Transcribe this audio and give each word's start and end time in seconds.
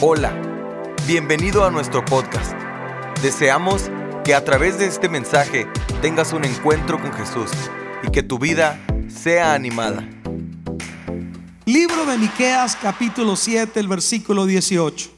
Hola, 0.00 0.32
bienvenido 1.08 1.64
a 1.64 1.72
nuestro 1.72 2.04
podcast. 2.04 2.52
Deseamos 3.20 3.90
que 4.24 4.32
a 4.32 4.44
través 4.44 4.78
de 4.78 4.86
este 4.86 5.08
mensaje 5.08 5.66
tengas 6.00 6.32
un 6.32 6.44
encuentro 6.44 7.02
con 7.02 7.12
Jesús 7.12 7.50
y 8.06 8.10
que 8.12 8.22
tu 8.22 8.38
vida 8.38 8.78
sea 9.08 9.54
animada. 9.54 10.08
Libro 11.64 12.06
de 12.06 12.16
Miqueas 12.16 12.76
capítulo 12.76 13.34
7, 13.34 13.80
el 13.80 13.88
versículo 13.88 14.46
18. 14.46 15.10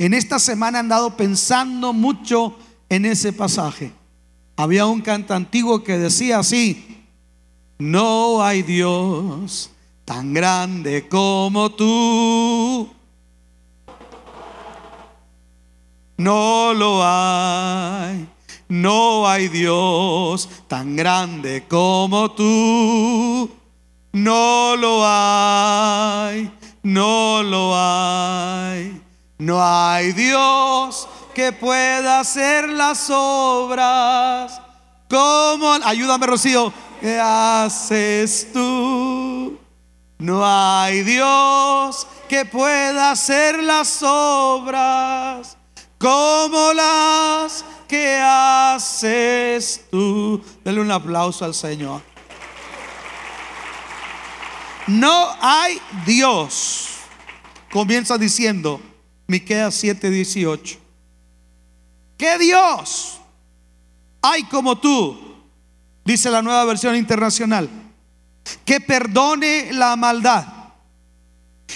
En 0.00 0.14
esta 0.14 0.40
semana 0.40 0.78
he 0.78 0.80
andado 0.80 1.16
pensando 1.16 1.92
mucho 1.92 2.58
en 2.88 3.04
ese 3.04 3.32
pasaje. 3.32 3.92
Había 4.56 4.86
un 4.86 5.00
cante 5.00 5.32
antiguo 5.32 5.84
que 5.84 5.96
decía 5.96 6.40
así: 6.40 7.04
No 7.78 8.42
hay 8.42 8.64
Dios 8.64 9.70
tan 10.04 10.34
grande 10.34 11.06
como 11.08 11.70
tú. 11.70 12.99
No 16.20 16.74
lo 16.74 17.00
hay, 17.02 18.28
no 18.68 19.26
hay 19.26 19.48
Dios 19.48 20.50
tan 20.68 20.94
grande 20.94 21.64
como 21.66 22.32
tú. 22.32 23.50
No 24.12 24.76
lo 24.76 25.00
hay, 25.02 26.52
no 26.82 27.42
lo 27.42 27.72
hay. 27.74 29.00
No 29.38 29.64
hay 29.64 30.12
Dios 30.12 31.08
que 31.34 31.52
pueda 31.52 32.20
hacer 32.20 32.68
las 32.68 33.08
obras 33.08 34.60
como... 35.08 35.72
Ayúdame, 35.86 36.26
Rocío. 36.26 36.70
¿Qué 37.00 37.18
haces 37.18 38.52
tú? 38.52 39.58
No 40.18 40.42
hay 40.44 41.02
Dios 41.02 42.06
que 42.28 42.44
pueda 42.44 43.12
hacer 43.12 43.62
las 43.62 44.02
obras 44.02 45.56
como 46.00 46.72
las 46.72 47.62
que 47.86 48.16
haces 48.16 49.84
tú. 49.90 50.42
Dale 50.64 50.80
un 50.80 50.90
aplauso 50.90 51.44
al 51.44 51.54
Señor. 51.54 52.00
No 54.86 55.28
hay 55.42 55.78
Dios. 56.06 56.88
Comienza 57.70 58.16
diciendo, 58.16 58.80
Miqueas 59.26 59.84
7:18. 59.84 60.78
¿Qué 62.16 62.38
Dios 62.38 63.20
hay 64.22 64.44
como 64.44 64.78
tú? 64.78 65.36
Dice 66.02 66.30
la 66.30 66.40
nueva 66.40 66.64
versión 66.64 66.96
internacional. 66.96 67.68
Que 68.64 68.80
perdone 68.80 69.70
la 69.74 69.96
maldad 69.96 70.46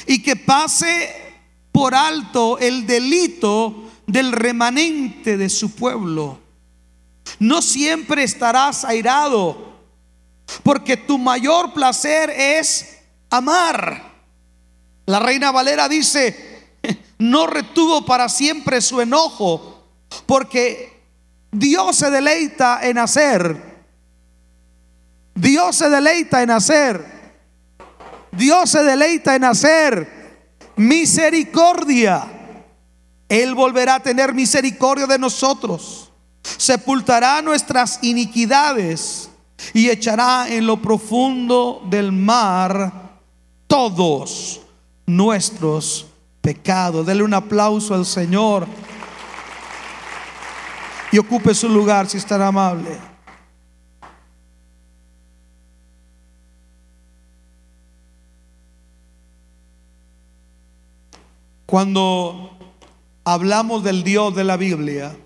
y 0.06 0.22
que 0.22 0.34
pase 0.34 1.34
por 1.70 1.94
alto 1.94 2.58
el 2.58 2.86
delito 2.86 3.83
del 4.06 4.32
remanente 4.32 5.36
de 5.36 5.48
su 5.48 5.74
pueblo. 5.74 6.38
No 7.38 7.62
siempre 7.62 8.22
estarás 8.22 8.84
airado, 8.84 9.74
porque 10.62 10.96
tu 10.96 11.18
mayor 11.18 11.72
placer 11.72 12.30
es 12.30 12.98
amar. 13.30 14.12
La 15.06 15.18
reina 15.18 15.50
Valera 15.50 15.88
dice, 15.88 16.68
no 17.18 17.46
retuvo 17.46 18.04
para 18.04 18.28
siempre 18.28 18.80
su 18.80 19.00
enojo, 19.00 19.84
porque 20.26 21.02
Dios 21.50 21.96
se 21.96 22.10
deleita 22.10 22.80
en 22.82 22.98
hacer. 22.98 23.74
Dios 25.34 25.76
se 25.76 25.88
deleita 25.88 26.42
en 26.42 26.50
hacer. 26.50 27.14
Dios 28.30 28.70
se 28.70 28.82
deleita 28.82 29.34
en 29.34 29.44
hacer 29.44 30.24
misericordia. 30.76 32.33
Él 33.28 33.54
volverá 33.54 33.96
a 33.96 34.00
tener 34.00 34.34
misericordia 34.34 35.06
de 35.06 35.18
nosotros, 35.18 36.10
sepultará 36.42 37.40
nuestras 37.42 37.98
iniquidades 38.02 39.30
y 39.72 39.88
echará 39.88 40.48
en 40.48 40.66
lo 40.66 40.80
profundo 40.80 41.82
del 41.88 42.12
mar 42.12 43.18
todos 43.66 44.60
nuestros 45.06 46.06
pecados. 46.40 47.06
Dele 47.06 47.22
un 47.22 47.34
aplauso 47.34 47.94
al 47.94 48.04
Señor 48.04 48.66
y 51.10 51.18
ocupe 51.18 51.54
su 51.54 51.68
lugar 51.68 52.08
si 52.08 52.18
estará 52.18 52.48
amable. 52.48 52.98
Cuando 61.66 62.53
hablamos 63.24 63.82
del 63.82 64.04
Dios 64.04 64.34
de 64.34 64.44
la 64.44 64.56
Biblia, 64.56 65.16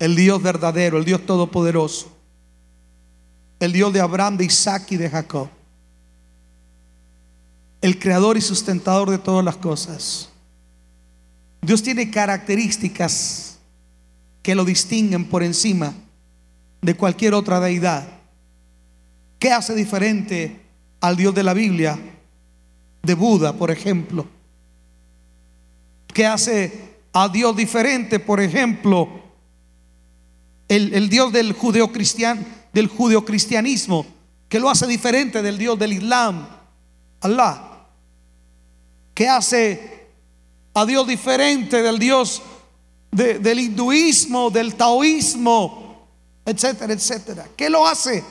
el 0.00 0.16
Dios 0.16 0.42
verdadero, 0.42 0.98
el 0.98 1.04
Dios 1.04 1.24
todopoderoso, 1.24 2.12
el 3.60 3.72
Dios 3.72 3.92
de 3.92 4.00
Abraham, 4.00 4.36
de 4.36 4.44
Isaac 4.44 4.90
y 4.90 4.96
de 4.96 5.08
Jacob, 5.08 5.48
el 7.80 7.98
creador 7.98 8.36
y 8.36 8.40
sustentador 8.40 9.10
de 9.10 9.18
todas 9.18 9.44
las 9.44 9.56
cosas. 9.56 10.28
Dios 11.62 11.82
tiene 11.82 12.10
características 12.10 13.58
que 14.42 14.56
lo 14.56 14.64
distinguen 14.64 15.24
por 15.24 15.44
encima 15.44 15.94
de 16.80 16.96
cualquier 16.96 17.34
otra 17.34 17.60
deidad. 17.60 18.08
¿Qué 19.38 19.52
hace 19.52 19.72
diferente 19.76 20.60
al 21.00 21.16
Dios 21.16 21.32
de 21.32 21.44
la 21.44 21.54
Biblia? 21.54 21.96
De 23.04 23.14
Buda, 23.14 23.52
por 23.52 23.70
ejemplo 23.70 24.26
que 26.12 26.26
hace 26.26 26.92
a 27.12 27.28
Dios 27.28 27.56
diferente, 27.56 28.18
por 28.18 28.40
ejemplo, 28.40 29.08
el, 30.68 31.08
Dios 31.08 31.32
del 31.32 31.52
judeocristian, 31.52 32.46
del 32.72 32.88
judeocristianismo, 32.88 34.06
que 34.48 34.58
lo 34.58 34.70
hace 34.70 34.86
diferente 34.86 35.42
del 35.42 35.58
Dios 35.58 35.78
del 35.78 35.92
Islam, 35.92 36.48
Allah, 37.20 37.86
que 39.14 39.28
hace 39.28 40.08
a 40.74 40.86
Dios 40.86 41.06
diferente 41.06 41.82
del 41.82 41.98
Dios 41.98 42.42
del 43.10 43.58
hinduismo, 43.58 44.48
del 44.48 44.74
taoísmo, 44.74 46.08
etcétera, 46.46 46.94
etcétera. 46.94 47.46
¿Qué 47.54 47.68
lo 47.68 47.86
hace? 47.86 48.24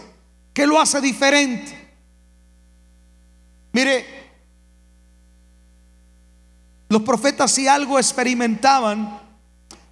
¿Qué 0.53 0.66
lo 0.66 0.81
hace 0.81 1.00
diferente? 1.00 1.78
Mire, 3.74 4.21
los 6.91 7.03
profetas 7.03 7.50
si 7.52 7.69
algo 7.69 7.97
experimentaban, 7.97 9.18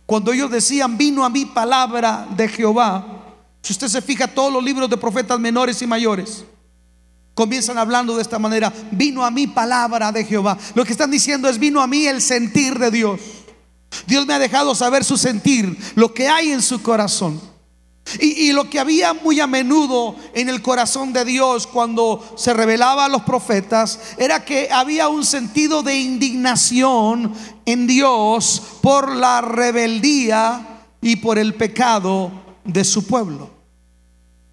cuando 0.06 0.34
ellos 0.34 0.52
decían, 0.52 0.98
vino 0.98 1.24
a 1.24 1.30
mí 1.30 1.46
palabra 1.46 2.28
de 2.36 2.50
Jehová, 2.50 3.24
si 3.62 3.72
usted 3.72 3.88
se 3.88 4.02
fija, 4.02 4.28
todos 4.28 4.52
los 4.52 4.62
libros 4.62 4.90
de 4.90 4.98
profetas 4.98 5.40
menores 5.40 5.82
y 5.82 5.88
mayores 5.88 6.44
comienzan 7.34 7.78
hablando 7.78 8.18
de 8.18 8.22
esta 8.22 8.38
manera, 8.38 8.74
vino 8.92 9.24
a 9.24 9.32
mí 9.32 9.48
palabra 9.48 10.12
de 10.12 10.26
Jehová. 10.26 10.58
Lo 10.76 10.84
que 10.84 10.92
están 10.92 11.10
diciendo 11.10 11.48
es, 11.48 11.58
vino 11.58 11.82
a 11.82 11.88
mí 11.88 12.06
el 12.06 12.22
sentir 12.22 12.78
de 12.78 12.92
Dios. 12.92 13.22
Dios 14.06 14.26
me 14.26 14.34
ha 14.34 14.40
dejado 14.40 14.76
saber 14.76 15.06
su 15.06 15.18
sentir, 15.18 15.78
lo 15.96 16.14
que 16.14 16.28
hay 16.28 16.52
en 16.52 16.62
su 16.62 16.82
corazón. 16.82 17.40
Y, 18.20 18.52
lo 18.54 18.70
que 18.70 18.80
había 18.80 19.14
muy 19.14 19.40
a 19.40 19.48
menudo 19.48 20.16
en 20.34 20.50
el 20.50 20.62
corazón 20.62 21.14
de 21.14 21.26
Dios 21.26 21.68
cuando 21.68 22.24
se 22.36 22.54
revelaba 22.54 23.06
a 23.06 23.10
los 23.10 23.22
profetas 23.22 24.00
era 24.18 24.44
que 24.44 24.70
había 24.72 25.08
un 25.08 25.26
sentido 25.26 25.84
de 25.84 26.00
indignación 26.00 27.34
en 27.66 27.86
Dios 27.86 28.62
por 28.82 29.16
la 29.16 29.42
rebeldía 29.42 30.86
y 31.02 31.18
por 31.18 31.38
el 31.38 31.54
pecado 31.54 32.32
de 32.64 32.84
su 32.84 33.06
pueblo. 33.06 33.59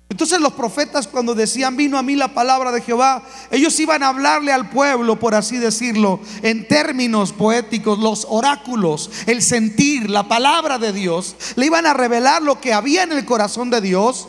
Entonces 0.09 0.41
los 0.41 0.53
profetas 0.53 1.09
cuando 1.09 1.35
decían 1.35 1.77
vino 1.77 1.99
a 1.99 2.03
mí 2.03 2.15
la 2.15 2.33
palabra 2.33 2.71
de 2.71 2.81
Jehová, 2.81 3.25
ellos 3.51 3.79
iban 3.81 4.03
a 4.03 4.09
hablarle 4.09 4.53
al 4.53 4.71
pueblo, 4.71 5.19
por 5.19 5.35
así 5.35 5.59
decirlo, 5.59 6.21
en 6.43 6.69
términos 6.69 7.33
poéticos, 7.33 7.99
los 7.99 8.27
oráculos, 8.31 9.11
el 9.27 9.43
sentir, 9.43 10.09
la 10.09 10.29
palabra 10.29 10.79
de 10.79 10.93
Dios, 10.93 11.35
le 11.57 11.67
iban 11.67 11.87
a 11.87 11.95
revelar 11.95 12.41
lo 12.41 12.61
que 12.61 12.73
había 12.73 13.03
en 13.03 13.13
el 13.13 13.25
corazón 13.25 13.69
de 13.69 13.81
Dios, 13.81 14.29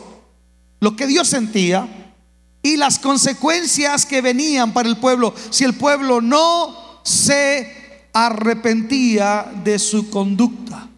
lo 0.80 0.96
que 0.96 1.06
Dios 1.06 1.28
sentía 1.28 1.88
y 2.60 2.76
las 2.76 2.98
consecuencias 2.98 4.04
que 4.04 4.20
venían 4.20 4.72
para 4.72 4.88
el 4.88 4.96
pueblo 4.96 5.32
si 5.50 5.62
el 5.62 5.74
pueblo 5.74 6.20
no 6.20 7.00
se 7.04 8.08
arrepentía 8.12 9.50
de 9.62 9.78
su 9.78 10.10
conducta. 10.10 10.88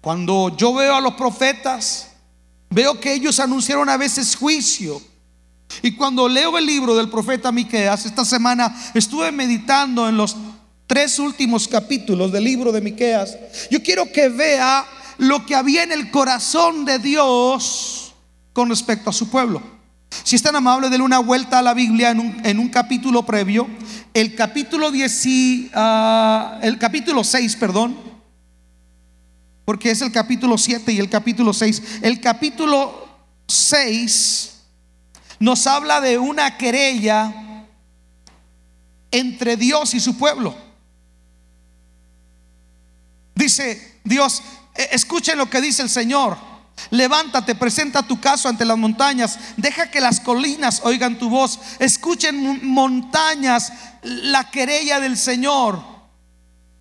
Cuando 0.00 0.56
yo 0.56 0.72
veo 0.72 0.94
a 0.94 1.00
los 1.00 1.14
profetas, 1.14 2.15
Veo 2.70 3.00
que 3.00 3.14
ellos 3.14 3.40
anunciaron 3.40 3.88
a 3.88 3.96
veces 3.96 4.36
juicio. 4.36 5.00
Y 5.82 5.92
cuando 5.92 6.28
leo 6.28 6.56
el 6.58 6.66
libro 6.66 6.96
del 6.96 7.08
profeta 7.08 7.52
Miqueas, 7.52 8.06
esta 8.06 8.24
semana 8.24 8.74
estuve 8.94 9.32
meditando 9.32 10.08
en 10.08 10.16
los 10.16 10.36
tres 10.86 11.18
últimos 11.18 11.66
capítulos 11.68 12.32
del 12.32 12.44
libro 12.44 12.72
de 12.72 12.80
Miqueas. 12.80 13.36
Yo 13.70 13.82
quiero 13.82 14.10
que 14.12 14.28
vea 14.28 14.86
lo 15.18 15.44
que 15.44 15.54
había 15.54 15.82
en 15.82 15.92
el 15.92 16.10
corazón 16.10 16.84
de 16.84 16.98
Dios 16.98 18.14
con 18.52 18.68
respecto 18.68 19.10
a 19.10 19.12
su 19.12 19.28
pueblo. 19.28 19.62
Si 20.22 20.36
es 20.36 20.42
tan 20.42 20.56
amable, 20.56 20.88
denle 20.88 21.04
una 21.04 21.18
vuelta 21.18 21.58
a 21.58 21.62
la 21.62 21.74
Biblia 21.74 22.10
en 22.10 22.20
un, 22.20 22.40
en 22.44 22.58
un 22.58 22.68
capítulo 22.68 23.24
previo, 23.24 23.68
el 24.14 24.34
capítulo 24.34 24.90
10, 24.90 25.70
ah, 25.74 26.58
el 26.62 26.78
capítulo 26.78 27.22
6, 27.22 27.56
perdón, 27.56 27.96
porque 29.66 29.90
es 29.90 30.00
el 30.00 30.12
capítulo 30.12 30.56
7 30.56 30.92
y 30.92 31.00
el 31.00 31.10
capítulo 31.10 31.52
6. 31.52 31.98
El 32.00 32.20
capítulo 32.20 33.08
6 33.48 34.52
nos 35.40 35.66
habla 35.66 36.00
de 36.00 36.18
una 36.18 36.56
querella 36.56 37.66
entre 39.10 39.56
Dios 39.56 39.92
y 39.94 40.00
su 40.00 40.16
pueblo. 40.16 40.56
Dice 43.34 43.98
Dios, 44.04 44.40
e, 44.72 44.88
escuchen 44.92 45.36
lo 45.36 45.50
que 45.50 45.60
dice 45.60 45.82
el 45.82 45.90
Señor. 45.90 46.38
Levántate, 46.90 47.56
presenta 47.56 48.04
tu 48.04 48.20
caso 48.20 48.48
ante 48.48 48.64
las 48.64 48.78
montañas, 48.78 49.36
deja 49.56 49.90
que 49.90 50.00
las 50.00 50.20
colinas 50.20 50.82
oigan 50.84 51.18
tu 51.18 51.28
voz, 51.28 51.58
escuchen 51.80 52.64
montañas 52.64 53.72
la 54.02 54.48
querella 54.48 55.00
del 55.00 55.16
Señor, 55.16 55.82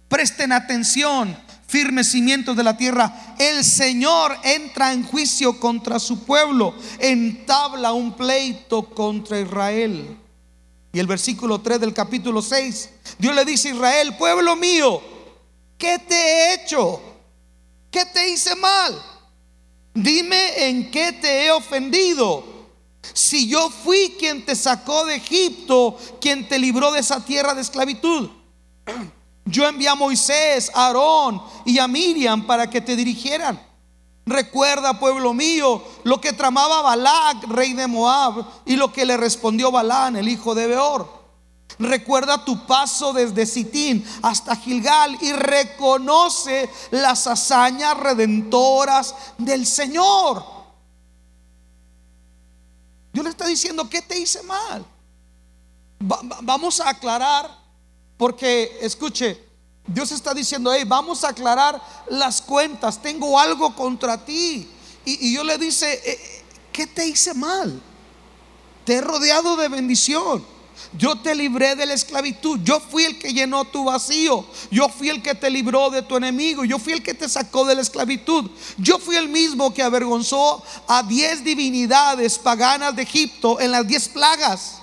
presten 0.07 0.51
atención, 0.51 1.35
firmes 1.75 2.07
cimientos 2.07 2.55
de 2.55 2.63
la 2.63 2.77
tierra. 2.77 3.35
El 3.37 3.61
Señor 3.65 4.33
entra 4.43 4.93
en 4.93 5.03
juicio 5.03 5.59
contra 5.59 5.99
su 5.99 6.23
pueblo, 6.23 6.73
entabla 6.99 7.91
un 7.91 8.13
pleito 8.13 8.83
contra 8.83 9.41
Israel. 9.41 10.17
Y 10.93 10.99
el 10.99 11.05
versículo 11.05 11.59
3 11.59 11.81
del 11.81 11.93
capítulo 11.93 12.41
6, 12.41 12.89
Dios 13.19 13.35
le 13.35 13.43
dice 13.43 13.67
a 13.67 13.73
Israel, 13.73 14.15
pueblo 14.17 14.55
mío, 14.55 15.01
¿qué 15.77 15.99
te 15.99 16.15
he 16.15 16.53
hecho? 16.53 17.01
¿Qué 17.91 18.05
te 18.05 18.29
hice 18.29 18.55
mal? 18.55 18.95
Dime 19.93 20.69
en 20.69 20.89
qué 20.89 21.11
te 21.11 21.45
he 21.45 21.51
ofendido. 21.51 22.69
Si 23.13 23.49
yo 23.49 23.69
fui 23.69 24.15
quien 24.17 24.45
te 24.45 24.55
sacó 24.55 25.03
de 25.03 25.15
Egipto, 25.15 25.97
quien 26.21 26.47
te 26.47 26.57
libró 26.57 26.93
de 26.93 27.01
esa 27.01 27.25
tierra 27.25 27.53
de 27.53 27.63
esclavitud. 27.63 28.29
Yo 29.45 29.67
envié 29.67 29.87
a 29.87 29.95
Moisés, 29.95 30.71
a 30.73 30.87
Aarón 30.87 31.41
y 31.65 31.77
a 31.77 31.87
Miriam 31.87 32.45
para 32.47 32.69
que 32.69 32.81
te 32.81 32.95
dirigieran. 32.95 33.61
Recuerda, 34.25 34.99
pueblo 34.99 35.33
mío, 35.35 35.83
lo 36.03 36.19
que 36.19 36.33
tramaba 36.33 36.81
Balac, 36.81 37.43
rey 37.43 37.73
de 37.73 37.85
Moab, 37.85 38.43
y 38.65 38.75
lo 38.75 38.91
que 38.91 39.05
le 39.05 39.17
respondió 39.17 39.71
Balán, 39.71 40.15
el 40.15 40.27
hijo 40.27 40.55
de 40.55 40.65
Beor. 40.65 41.25
Recuerda 41.77 42.43
tu 42.43 42.65
paso 42.65 43.13
desde 43.13 43.45
Sitín 43.45 44.03
hasta 44.23 44.55
Gilgal 44.55 45.17
y 45.21 45.31
reconoce 45.31 46.69
las 46.89 47.27
hazañas 47.27 47.97
redentoras 47.97 49.13
del 49.37 49.67
Señor. 49.67 50.43
Dios 53.13 53.23
le 53.23 53.29
está 53.29 53.45
diciendo, 53.45 53.87
¿qué 53.89 54.01
te 54.01 54.17
hice 54.17 54.41
mal? 54.43 54.85
vamos 55.97 56.81
a 56.81 56.89
aclarar 56.89 57.64
porque, 58.17 58.77
escuche, 58.81 59.39
Dios 59.87 60.11
está 60.11 60.33
diciendo, 60.33 60.73
hey, 60.73 60.83
vamos 60.85 61.23
a 61.23 61.29
aclarar 61.29 61.81
las 62.09 62.41
cuentas, 62.41 63.01
tengo 63.01 63.39
algo 63.39 63.75
contra 63.75 64.23
ti. 64.23 64.67
Y, 65.05 65.33
yo 65.33 65.43
le 65.43 65.57
dice, 65.57 66.01
eh, 66.03 66.43
¿qué 66.71 66.87
te 66.87 67.07
hice 67.07 67.33
mal? 67.33 67.81
Te 68.83 68.95
he 68.95 69.01
rodeado 69.01 69.55
de 69.55 69.67
bendición. 69.67 70.55
Yo 70.97 71.15
te 71.15 71.35
libré 71.35 71.75
de 71.75 71.85
la 71.85 71.93
esclavitud. 71.93 72.59
Yo 72.63 72.79
fui 72.79 73.03
el 73.03 73.19
que 73.19 73.33
llenó 73.33 73.65
tu 73.65 73.85
vacío. 73.85 74.45
Yo 74.71 74.89
fui 74.89 75.09
el 75.09 75.21
que 75.21 75.35
te 75.35 75.49
libró 75.49 75.89
de 75.89 76.01
tu 76.01 76.15
enemigo. 76.17 76.65
Yo 76.65 76.79
fui 76.79 76.93
el 76.93 77.03
que 77.03 77.13
te 77.13 77.29
sacó 77.29 77.65
de 77.65 77.75
la 77.75 77.81
esclavitud. 77.81 78.49
Yo 78.77 78.99
fui 78.99 79.15
el 79.15 79.29
mismo 79.29 79.73
que 79.73 79.83
avergonzó 79.83 80.63
a 80.87 81.03
diez 81.03 81.43
divinidades 81.43 82.37
paganas 82.37 82.95
de 82.95 83.03
Egipto 83.03 83.59
en 83.59 83.71
las 83.71 83.87
diez 83.87 84.09
plagas. 84.09 84.81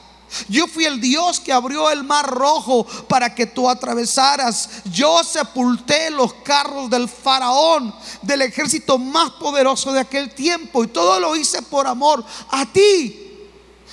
Yo 0.49 0.67
fui 0.67 0.85
el 0.85 1.01
Dios 1.01 1.41
que 1.41 1.53
abrió 1.53 1.91
el 1.91 2.05
mar 2.05 2.27
rojo 2.27 2.87
para 3.09 3.35
que 3.35 3.47
tú 3.47 3.69
atravesaras. 3.69 4.69
Yo 4.85 5.23
sepulté 5.25 6.11
los 6.11 6.33
carros 6.35 6.89
del 6.91 7.09
faraón, 7.09 7.95
del 8.23 8.43
ejército 8.43 8.99
más 8.99 9.31
poderoso 9.33 9.93
de 9.93 10.01
aquel 10.01 10.35
tiempo. 10.35 10.85
Y 10.85 10.89
todo 10.89 11.21
lo 11.21 11.37
hice 11.37 11.63
por 11.63 11.87
amor 11.87 12.25
a 12.51 12.67
ti. 12.67 13.23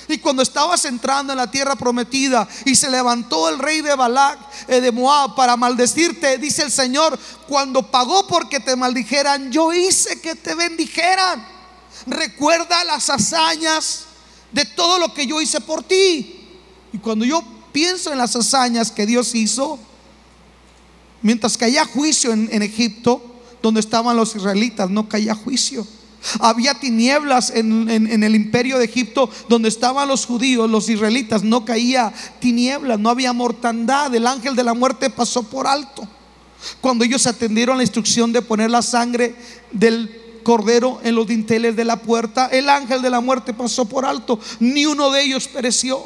Y 0.08 0.18
cuando 0.18 0.42
estabas 0.42 0.84
entrando 0.86 1.32
en 1.32 1.38
la 1.38 1.50
tierra 1.50 1.76
prometida 1.76 2.48
y 2.64 2.74
se 2.74 2.90
levantó 2.90 3.48
el 3.48 3.60
rey 3.60 3.80
de 3.80 3.94
Balac, 3.94 4.40
eh, 4.66 4.80
de 4.80 4.90
Moab, 4.90 5.36
para 5.36 5.56
maldecirte, 5.56 6.36
dice 6.38 6.62
el 6.62 6.72
Señor, 6.72 7.16
cuando 7.46 7.88
pagó 7.88 8.26
porque 8.26 8.58
te 8.58 8.74
maldijeran, 8.74 9.52
yo 9.52 9.72
hice 9.72 10.20
que 10.20 10.34
te 10.34 10.56
bendijeran. 10.56 11.46
Recuerda 12.06 12.82
las 12.84 13.08
hazañas 13.08 14.06
de 14.52 14.64
todo 14.64 14.98
lo 14.98 15.12
que 15.14 15.26
yo 15.26 15.40
hice 15.40 15.60
por 15.60 15.82
ti. 15.82 16.36
Y 16.92 16.98
cuando 16.98 17.24
yo 17.24 17.42
pienso 17.72 18.12
en 18.12 18.18
las 18.18 18.34
hazañas 18.36 18.90
que 18.90 19.06
Dios 19.06 19.34
hizo, 19.34 19.78
mientras 21.22 21.56
caía 21.56 21.84
juicio 21.84 22.32
en, 22.32 22.62
Egipto, 22.62 23.22
donde 23.62 23.80
estaban 23.80 24.16
los 24.16 24.34
israelitas, 24.34 24.90
no 24.90 25.08
caía 25.08 25.34
juicio. 25.34 25.86
Había 26.38 26.74
tinieblas 26.74 27.50
en, 27.50 27.88
en, 27.88 28.22
el 28.22 28.34
imperio 28.34 28.78
de 28.78 28.84
Egipto 28.84 29.30
donde 29.48 29.70
estaban 29.70 30.06
los 30.06 30.26
judíos, 30.26 30.68
los 30.68 30.88
israelitas, 30.90 31.42
no 31.42 31.64
caía 31.64 32.12
tinieblas, 32.40 32.98
no 32.98 33.08
había 33.08 33.32
mortandad, 33.32 34.14
el 34.14 34.26
ángel 34.26 34.54
de 34.54 34.64
la 34.64 34.74
muerte 34.74 35.08
pasó 35.08 35.42
por 35.42 35.66
alto. 35.66 36.06
Cuando 36.82 37.04
ellos 37.04 37.26
atendieron 37.26 37.78
la 37.78 37.84
instrucción 37.84 38.32
de 38.32 38.42
poner 38.42 38.70
la 38.70 38.82
sangre 38.82 39.34
del 39.72 40.29
cordero 40.42 41.00
en 41.02 41.14
los 41.14 41.26
dinteles 41.26 41.76
de 41.76 41.84
la 41.84 41.96
puerta, 41.96 42.46
el 42.46 42.68
ángel 42.68 43.02
de 43.02 43.10
la 43.10 43.20
muerte 43.20 43.54
pasó 43.54 43.84
por 43.84 44.04
alto, 44.04 44.38
ni 44.58 44.86
uno 44.86 45.10
de 45.10 45.22
ellos 45.22 45.48
pereció. 45.48 46.00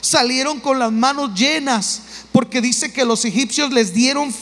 Salieron 0.00 0.60
con 0.60 0.78
las 0.78 0.92
manos 0.92 1.34
llenas, 1.34 2.02
porque 2.32 2.60
dice 2.60 2.92
que 2.92 3.06
los 3.06 3.24
egipcios 3.24 3.72
les 3.72 3.94
dieron 3.94 4.34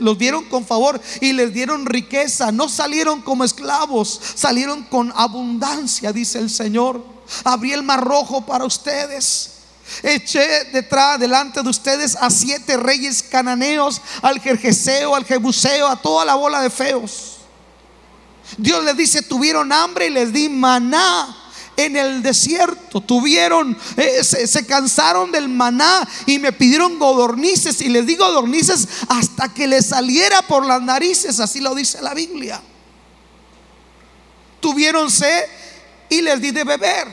los 0.00 0.18
dieron 0.18 0.44
con 0.44 0.64
favor 0.64 1.00
y 1.20 1.32
les 1.32 1.52
dieron 1.52 1.84
riqueza, 1.84 2.52
no 2.52 2.68
salieron 2.68 3.20
como 3.20 3.44
esclavos, 3.44 4.20
salieron 4.34 4.84
con 4.84 5.12
abundancia, 5.16 6.12
dice 6.12 6.38
el 6.38 6.48
Señor. 6.48 7.04
Abrí 7.42 7.72
el 7.72 7.82
mar 7.82 8.04
rojo 8.04 8.44
para 8.46 8.64
ustedes. 8.64 9.50
Eché 10.02 10.64
detrás, 10.72 11.18
delante 11.18 11.62
de 11.62 11.68
ustedes 11.68 12.16
a 12.16 12.30
siete 12.30 12.76
reyes 12.76 13.22
cananeos, 13.22 14.00
al 14.22 14.40
Jerjeseo, 14.40 15.14
al 15.14 15.24
Jebuseo, 15.24 15.88
a 15.88 15.96
toda 15.96 16.24
la 16.24 16.34
bola 16.34 16.62
de 16.62 16.70
feos. 16.70 17.33
Dios 18.56 18.84
les 18.84 18.96
dice, 18.96 19.22
tuvieron 19.22 19.72
hambre 19.72 20.06
y 20.06 20.10
les 20.10 20.32
di 20.32 20.48
maná 20.48 21.36
en 21.76 21.96
el 21.96 22.22
desierto. 22.22 23.00
Tuvieron, 23.00 23.76
eh, 23.96 24.22
se, 24.24 24.66
cansaron 24.66 25.32
del 25.32 25.48
maná 25.48 26.06
y 26.26 26.38
me 26.38 26.52
pidieron 26.52 26.98
godornices. 26.98 27.80
Y 27.80 27.88
les 27.88 28.06
di 28.06 28.16
godornices 28.16 28.88
hasta 29.08 29.52
que 29.52 29.66
les 29.66 29.86
saliera 29.86 30.42
por 30.42 30.64
las 30.64 30.82
narices. 30.82 31.40
Así 31.40 31.60
lo 31.60 31.74
dice 31.74 32.00
la 32.00 32.14
Biblia. 32.14 32.60
Tuvieron 34.60 35.10
sed 35.10 35.44
y 36.08 36.22
les 36.22 36.40
di 36.40 36.50
de 36.50 36.64
beber. 36.64 37.08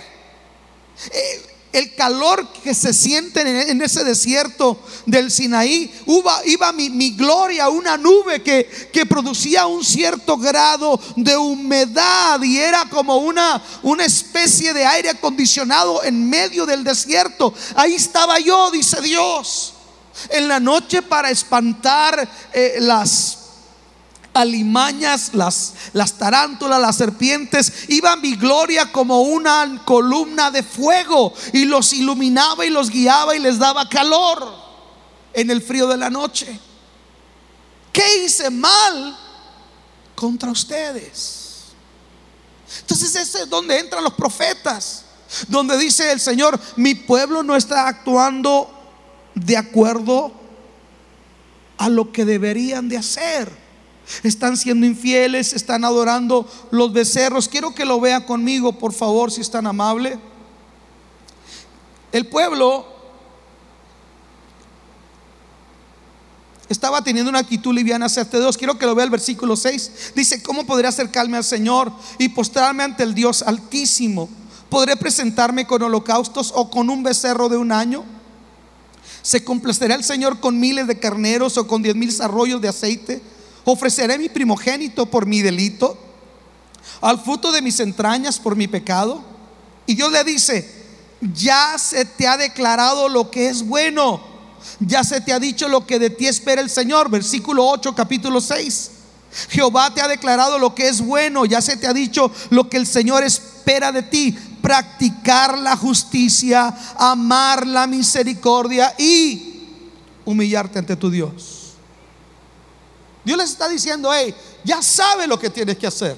Eh, 1.11 1.50
el 1.73 1.95
calor 1.95 2.47
que 2.63 2.73
se 2.73 2.93
siente 2.93 3.69
en 3.71 3.81
ese 3.81 4.03
desierto 4.03 4.79
del 5.05 5.31
Sinaí, 5.31 5.91
iba, 6.45 6.71
mi, 6.73 7.11
gloria, 7.11 7.69
una 7.69 7.97
nube 7.97 8.41
que, 8.41 8.89
que, 8.91 9.05
producía 9.05 9.65
un 9.65 9.83
cierto 9.83 10.37
grado 10.37 10.99
de 11.15 11.37
humedad 11.37 12.41
y 12.41 12.57
era 12.57 12.85
como 12.89 13.17
una, 13.17 13.61
una 13.83 14.05
especie 14.05 14.73
de 14.73 14.85
aire 14.85 15.09
acondicionado 15.09 16.03
en 16.03 16.29
medio 16.29 16.65
del 16.65 16.83
desierto. 16.83 17.53
Ahí 17.75 17.95
estaba 17.95 18.39
yo, 18.39 18.69
dice 18.71 19.01
Dios, 19.01 19.73
en 20.29 20.47
la 20.47 20.59
noche 20.59 21.01
para 21.01 21.29
espantar 21.29 22.27
eh, 22.53 22.75
las 22.79 23.40
alimañas, 24.33 25.33
las, 25.33 25.73
las 25.93 26.17
tarántulas, 26.17 26.79
las 26.79 26.95
serpientes, 26.95 27.89
iba 27.89 28.15
mi 28.15 28.35
gloria 28.35 28.91
como 28.91 29.21
una 29.21 29.81
columna 29.85 30.51
de 30.51 30.63
fuego 30.63 31.33
y 31.53 31.65
los 31.65 31.93
iluminaba 31.93 32.65
y 32.65 32.69
los 32.69 32.89
guiaba 32.89 33.35
y 33.35 33.39
les 33.39 33.59
daba 33.59 33.89
calor 33.89 34.47
en 35.33 35.49
el 35.49 35.61
frío 35.61 35.87
de 35.87 35.97
la 35.97 36.09
noche. 36.09 36.59
¿Qué 37.91 38.23
hice 38.23 38.49
mal 38.49 39.17
contra 40.15 40.49
ustedes? 40.49 41.41
Entonces 42.79 43.15
ese 43.15 43.43
es 43.43 43.49
donde 43.49 43.77
entran 43.79 44.03
los 44.03 44.13
profetas, 44.13 45.03
donde 45.47 45.77
dice 45.77 46.11
el 46.11 46.21
Señor, 46.21 46.59
mi 46.77 46.95
pueblo 46.95 47.43
no 47.43 47.55
está 47.55 47.87
actuando 47.87 48.69
de 49.35 49.57
acuerdo 49.57 50.31
a 51.77 51.89
lo 51.89 52.11
que 52.11 52.23
deberían 52.23 52.87
de 52.87 52.97
hacer 52.97 53.61
están 54.23 54.57
siendo 54.57 54.85
infieles, 54.85 55.53
están 55.53 55.85
adorando 55.85 56.47
los 56.71 56.91
becerros. 56.93 57.47
Quiero 57.47 57.73
que 57.73 57.85
lo 57.85 57.99
vea 57.99 58.25
conmigo, 58.25 58.73
por 58.73 58.93
favor, 58.93 59.31
si 59.31 59.41
es 59.41 59.49
tan 59.49 59.67
amable. 59.67 60.19
El 62.11 62.27
pueblo 62.27 62.85
estaba 66.67 67.03
teniendo 67.03 67.29
una 67.29 67.39
actitud 67.39 67.73
liviana 67.73 68.05
hacia 68.05 68.23
Dios. 68.23 68.57
Quiero 68.57 68.77
que 68.77 68.85
lo 68.85 68.95
vea 68.95 69.05
el 69.05 69.11
versículo 69.11 69.55
6. 69.55 70.13
Dice, 70.15 70.41
¿cómo 70.41 70.65
podré 70.65 70.87
acercarme 70.87 71.37
al 71.37 71.43
Señor 71.43 71.91
y 72.17 72.29
postrarme 72.29 72.83
ante 72.83 73.03
el 73.03 73.13
Dios 73.13 73.41
altísimo? 73.41 74.29
¿Podré 74.69 74.95
presentarme 74.95 75.67
con 75.67 75.81
holocaustos 75.81 76.53
o 76.55 76.69
con 76.69 76.89
un 76.89 77.03
becerro 77.03 77.49
de 77.49 77.57
un 77.57 77.71
año? 77.71 78.05
¿Se 79.21 79.43
complacerá 79.43 79.95
el 79.95 80.03
Señor 80.03 80.39
con 80.39 80.59
miles 80.59 80.87
de 80.87 80.97
carneros 80.97 81.57
o 81.57 81.67
con 81.67 81.83
diez 81.83 81.95
mil 81.95 82.13
arroyos 82.21 82.61
de 82.61 82.69
aceite? 82.69 83.21
¿Ofreceré 83.65 84.17
mi 84.17 84.29
primogénito 84.29 85.05
por 85.05 85.25
mi 85.25 85.41
delito? 85.41 85.97
¿Al 87.01 87.19
fruto 87.19 87.51
de 87.51 87.61
mis 87.61 87.79
entrañas 87.79 88.39
por 88.39 88.55
mi 88.55 88.67
pecado? 88.67 89.23
Y 89.85 89.95
Dios 89.95 90.11
le 90.11 90.23
dice, 90.23 90.69
ya 91.33 91.77
se 91.77 92.05
te 92.05 92.27
ha 92.27 92.37
declarado 92.37 93.09
lo 93.09 93.29
que 93.29 93.49
es 93.49 93.65
bueno. 93.65 94.21
Ya 94.79 95.03
se 95.03 95.21
te 95.21 95.33
ha 95.33 95.39
dicho 95.39 95.67
lo 95.67 95.85
que 95.85 95.99
de 95.99 96.09
ti 96.09 96.27
espera 96.27 96.61
el 96.61 96.69
Señor. 96.69 97.09
Versículo 97.09 97.67
8, 97.67 97.95
capítulo 97.95 98.41
6. 98.41 98.91
Jehová 99.49 99.93
te 99.93 100.01
ha 100.01 100.07
declarado 100.07 100.59
lo 100.59 100.75
que 100.75 100.87
es 100.87 101.01
bueno. 101.01 101.45
Ya 101.45 101.61
se 101.61 101.77
te 101.77 101.87
ha 101.87 101.93
dicho 101.93 102.31
lo 102.49 102.69
que 102.69 102.77
el 102.77 102.87
Señor 102.87 103.23
espera 103.23 103.91
de 103.91 104.03
ti. 104.03 104.35
Practicar 104.61 105.57
la 105.57 105.75
justicia, 105.75 106.73
amar 106.97 107.65
la 107.65 107.87
misericordia 107.87 108.93
y 108.97 109.67
humillarte 110.25 110.79
ante 110.79 110.95
tu 110.95 111.09
Dios. 111.09 111.60
Dios 113.23 113.37
les 113.37 113.51
está 113.51 113.69
diciendo, 113.69 114.09
hey, 114.13 114.33
ya 114.63 114.81
sabes 114.81 115.27
lo 115.27 115.39
que 115.39 115.49
tienes 115.49 115.77
que 115.77 115.87
hacer. 115.87 116.17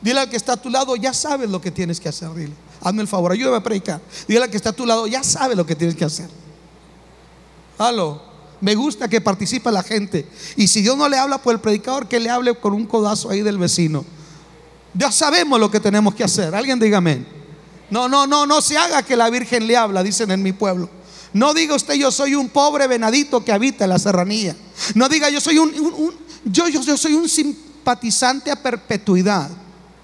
Dile 0.00 0.20
al 0.20 0.28
que 0.28 0.36
está 0.36 0.54
a 0.54 0.56
tu 0.56 0.68
lado, 0.68 0.96
ya 0.96 1.14
sabes 1.14 1.48
lo 1.48 1.60
que 1.60 1.70
tienes 1.70 2.00
que 2.00 2.08
hacer. 2.08 2.32
Dile, 2.34 2.54
hazme 2.80 3.02
el 3.02 3.08
favor, 3.08 3.32
ayúdame 3.32 3.56
a 3.56 3.62
predicar. 3.62 4.00
Dile 4.26 4.42
al 4.42 4.50
que 4.50 4.56
está 4.56 4.70
a 4.70 4.72
tu 4.72 4.84
lado, 4.84 5.06
ya 5.06 5.22
sabes 5.22 5.56
lo 5.56 5.64
que 5.64 5.76
tienes 5.76 5.96
que 5.96 6.04
hacer. 6.04 6.28
Halo. 7.78 8.32
Me 8.60 8.76
gusta 8.76 9.08
que 9.08 9.20
participe 9.20 9.72
la 9.72 9.82
gente. 9.82 10.24
Y 10.56 10.68
si 10.68 10.82
Dios 10.82 10.96
no 10.96 11.08
le 11.08 11.18
habla 11.18 11.38
por 11.38 11.52
el 11.52 11.60
predicador, 11.60 12.06
que 12.06 12.20
le 12.20 12.30
hable 12.30 12.54
con 12.54 12.72
un 12.72 12.86
codazo 12.86 13.28
ahí 13.28 13.42
del 13.42 13.58
vecino. 13.58 14.04
Ya 14.94 15.10
sabemos 15.10 15.58
lo 15.58 15.68
que 15.68 15.80
tenemos 15.80 16.14
que 16.14 16.22
hacer. 16.22 16.54
Alguien 16.54 16.78
diga 16.78 16.98
amén. 16.98 17.26
No, 17.90 18.08
no, 18.08 18.24
no, 18.28 18.46
no 18.46 18.62
se 18.62 18.78
haga 18.78 19.02
que 19.02 19.16
la 19.16 19.28
Virgen 19.30 19.66
le 19.66 19.76
habla, 19.76 20.04
dicen 20.04 20.30
en 20.30 20.44
mi 20.44 20.52
pueblo. 20.52 20.88
No 21.32 21.54
diga 21.54 21.74
usted 21.74 21.94
yo 21.94 22.10
soy 22.10 22.34
un 22.34 22.50
pobre 22.50 22.86
venadito 22.86 23.44
que 23.44 23.52
habita 23.52 23.84
en 23.84 23.90
la 23.90 23.98
serranía. 23.98 24.56
No 24.94 25.08
diga 25.08 25.30
yo 25.30 25.40
soy 25.40 25.58
un, 25.58 25.72
yo, 26.44 26.68
yo, 26.68 26.82
yo 26.82 26.96
soy 26.96 27.14
un 27.14 27.28
simpatizante 27.28 28.50
a 28.50 28.56
perpetuidad. 28.56 29.50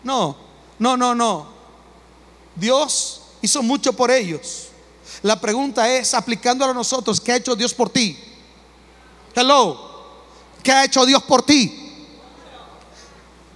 No, 0.02 0.36
no, 0.78 0.96
no, 0.96 1.14
no. 1.14 1.48
Dios 2.54 3.20
hizo 3.42 3.62
mucho 3.62 3.92
por 3.92 4.10
ellos. 4.10 4.68
La 5.22 5.40
pregunta 5.40 5.88
es, 5.92 6.14
aplicándolo 6.14 6.70
a 6.70 6.74
nosotros, 6.74 7.20
¿qué 7.20 7.32
ha 7.32 7.36
hecho 7.36 7.56
Dios 7.56 7.74
por 7.74 7.90
ti? 7.90 8.16
Hello. 9.34 9.88
¿Qué 10.62 10.72
ha 10.72 10.84
hecho 10.84 11.04
Dios 11.04 11.22
por 11.24 11.42
ti? 11.42 11.74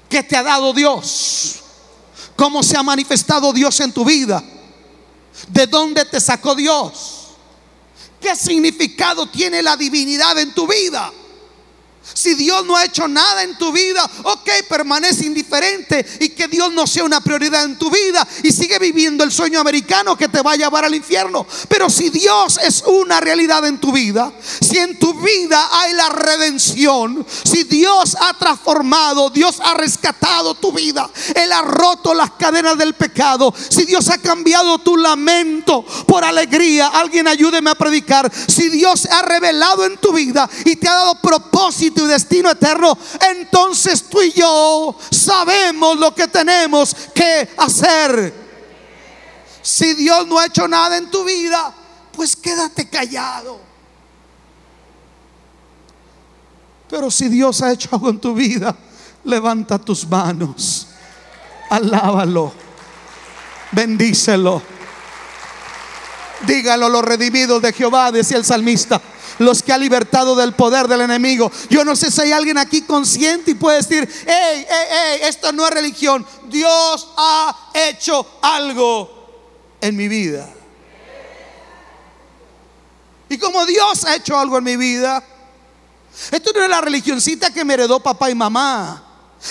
¿Qué 0.09 0.23
te 0.23 0.37
ha 0.37 0.43
dado 0.43 0.73
Dios? 0.73 1.61
¿Cómo 2.37 2.63
se 2.63 2.77
ha 2.77 2.83
manifestado 2.83 3.53
Dios 3.53 3.81
en 3.81 3.93
tu 3.93 4.05
vida? 4.05 4.43
¿De 5.49 5.67
dónde 5.67 6.05
te 6.05 6.21
sacó 6.21 6.55
Dios? 6.55 7.22
¿Qué 8.23 8.37
significado 8.37 9.27
tiene 9.27 9.63
la 9.63 9.77
divinidad 9.77 10.39
en 10.39 10.55
tu 10.55 10.69
vida? 10.69 11.13
Si 12.15 12.35
Dios 12.35 12.65
no 12.67 12.77
ha 12.77 12.85
hecho 12.85 13.07
nada 13.07 13.43
en 13.43 13.57
tu 13.57 13.73
vida, 13.73 14.09
ok, 14.25 14.51
permanece 14.69 15.27
indiferente 15.27 16.05
y 16.21 16.31
que 16.31 16.49
Dios 16.49 16.73
no 16.73 16.87
sea 16.87 17.05
una 17.05 17.21
prioridad 17.21 17.65
en 17.65 17.79
tu 17.79 17.91
vida 17.91 18.27
y 18.43 18.53
sigue 18.53 18.79
viviendo 18.79 19.25
el 19.25 19.33
sueño 19.33 19.61
americano 19.61 20.17
que 20.17 20.29
te 20.29 20.43
va 20.43 20.53
a 20.53 20.57
llevar 20.57 20.85
al 20.85 20.95
infierno. 20.95 21.47
Pero 21.69 21.89
si 21.89 22.11
Dios 22.11 22.59
es 22.63 22.83
una 22.87 23.21
realidad 23.21 23.65
en 23.67 23.79
tu 23.79 23.93
vida, 23.93 24.33
si 24.61 24.79
en 24.79 24.99
tu 24.99 25.15
vida 25.15 25.69
hay 25.73 25.93
la 25.95 26.09
redención, 26.09 27.25
si 27.45 27.65
Dios 27.65 28.17
ha 28.21 28.35
transformado, 28.35 29.31
Dios 29.31 29.61
ha 29.63 29.75
rescatado 29.75 30.55
tu 30.55 30.73
vida, 30.73 31.09
Él 31.35 31.53
ha 31.53 31.63
roto 31.63 32.15
las 32.15 32.33
cadenas 32.33 32.77
del 32.79 32.95
pecado, 32.95 33.55
si 33.69 33.85
Dios 33.85 34.09
ha 34.09 34.19
cambiado 34.19 34.79
tu 34.79 34.97
lamento 34.97 35.85
por 36.07 36.25
alegría, 36.25 36.89
alguien 36.89 37.29
ayúdeme 37.29 37.71
a 37.71 37.75
predicar, 37.75 38.31
si 38.49 38.69
Dios 38.71 39.07
ha 39.07 39.23
revelado 39.23 39.85
en 39.85 39.97
tu 39.99 40.13
vida 40.13 40.49
y 40.65 40.77
te 40.77 40.89
ha 40.89 40.95
dado 40.95 41.21
propósito 41.21 41.92
destino 41.93 42.51
eterno, 42.51 42.97
entonces 43.31 44.05
tú 44.09 44.21
y 44.23 44.33
yo 44.33 44.97
sabemos 45.11 45.97
lo 45.99 46.15
que 46.15 46.29
tenemos 46.29 46.95
que 47.15 47.49
hacer. 47.57 48.35
Si 49.63 49.95
Dios 49.95 50.27
no 50.27 50.39
ha 50.39 50.47
hecho 50.47 50.67
nada 50.67 50.97
en 50.97 51.11
tu 51.11 51.25
vida, 51.25 51.73
pues 52.13 52.35
quédate 52.37 52.89
callado. 52.89 53.61
Pero 56.89 57.11
si 57.11 57.29
Dios 57.29 57.63
ha 57.63 57.73
hecho 57.73 57.89
algo 57.93 58.11
en 58.11 58.21
tu 58.21 58.35
vida, 58.35 58.77
levanta 59.25 59.79
tus 59.79 60.07
manos, 60.07 60.89
alábalo, 61.71 62.53
bendícelo. 63.71 64.61
Dígalo 66.47 66.89
los 66.89 67.05
redimidos 67.05 67.63
de 67.63 67.73
Jehová, 67.73 68.11
decía 68.11 68.37
el 68.37 68.45
salmista 68.45 69.01
los 69.45 69.63
que 69.63 69.73
ha 69.73 69.79
libertado 69.79 70.35
del 70.35 70.55
poder 70.55 70.89
del 70.89 71.03
enemigo. 71.03 71.51
Yo 71.69 71.85
no 71.85 71.97
sé 71.97 72.11
si 72.11 72.21
hay 72.23 72.33
alguien 72.33 72.59
aquí 72.59 72.83
consciente 72.83 73.53
y 73.53 73.55
puede 73.55 73.79
decir, 73.79 74.09
hey, 74.27 74.67
hey, 74.69 74.87
hey, 74.91 75.21
esto 75.25 75.53
no 75.53 75.67
es 75.67 75.73
religión. 75.73 76.27
Dios 76.49 77.09
ha 77.17 77.71
hecho 77.75 78.27
algo 78.43 79.77
en 79.81 79.97
mi 79.97 80.09
vida. 80.09 80.49
Y 83.29 83.39
como 83.39 83.65
Dios 83.65 84.05
ha 84.05 84.17
hecho 84.17 84.39
algo 84.39 84.59
en 84.59 84.65
mi 84.65 84.77
vida, 84.77 85.25
esto 86.31 86.51
no 86.55 86.63
es 86.63 86.69
la 86.69 86.81
religioncita 86.81 87.51
que 87.51 87.65
me 87.65 87.75
heredó 87.75 88.01
papá 88.01 88.31
y 88.31 88.35
mamá. 88.35 89.09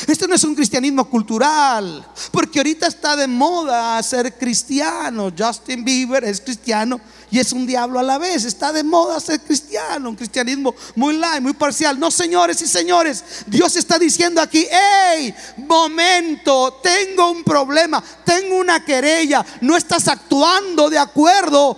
Esto 0.07 0.25
no 0.25 0.35
es 0.35 0.43
un 0.45 0.55
cristianismo 0.55 1.09
cultural, 1.09 2.07
porque 2.31 2.59
ahorita 2.59 2.87
está 2.87 3.15
de 3.17 3.27
moda 3.27 4.01
ser 4.01 4.37
cristiano. 4.37 5.33
Justin 5.37 5.83
Bieber 5.83 6.23
es 6.23 6.39
cristiano 6.39 7.01
y 7.31 7.39
es 7.39 7.53
un 7.53 7.65
diablo 7.65 7.97
a 7.97 8.03
la 8.03 8.17
vez. 8.17 8.43
Está 8.43 8.73
de 8.73 8.83
moda 8.83 9.19
ser 9.21 9.39
cristiano, 9.39 10.09
un 10.09 10.15
cristianismo 10.17 10.75
muy 10.95 11.15
light, 11.15 11.41
muy 11.41 11.53
parcial. 11.53 11.97
No, 11.97 12.11
señores 12.11 12.61
y 12.61 12.67
señores, 12.67 13.23
Dios 13.47 13.75
está 13.77 13.97
diciendo 13.97 14.41
aquí, 14.41 14.67
hey, 14.69 15.33
momento, 15.55 16.79
tengo 16.83 17.31
un 17.31 17.43
problema, 17.43 18.03
tengo 18.25 18.57
una 18.57 18.83
querella, 18.83 19.45
no 19.61 19.77
estás 19.77 20.09
actuando 20.09 20.89
de 20.89 20.99
acuerdo 20.99 21.77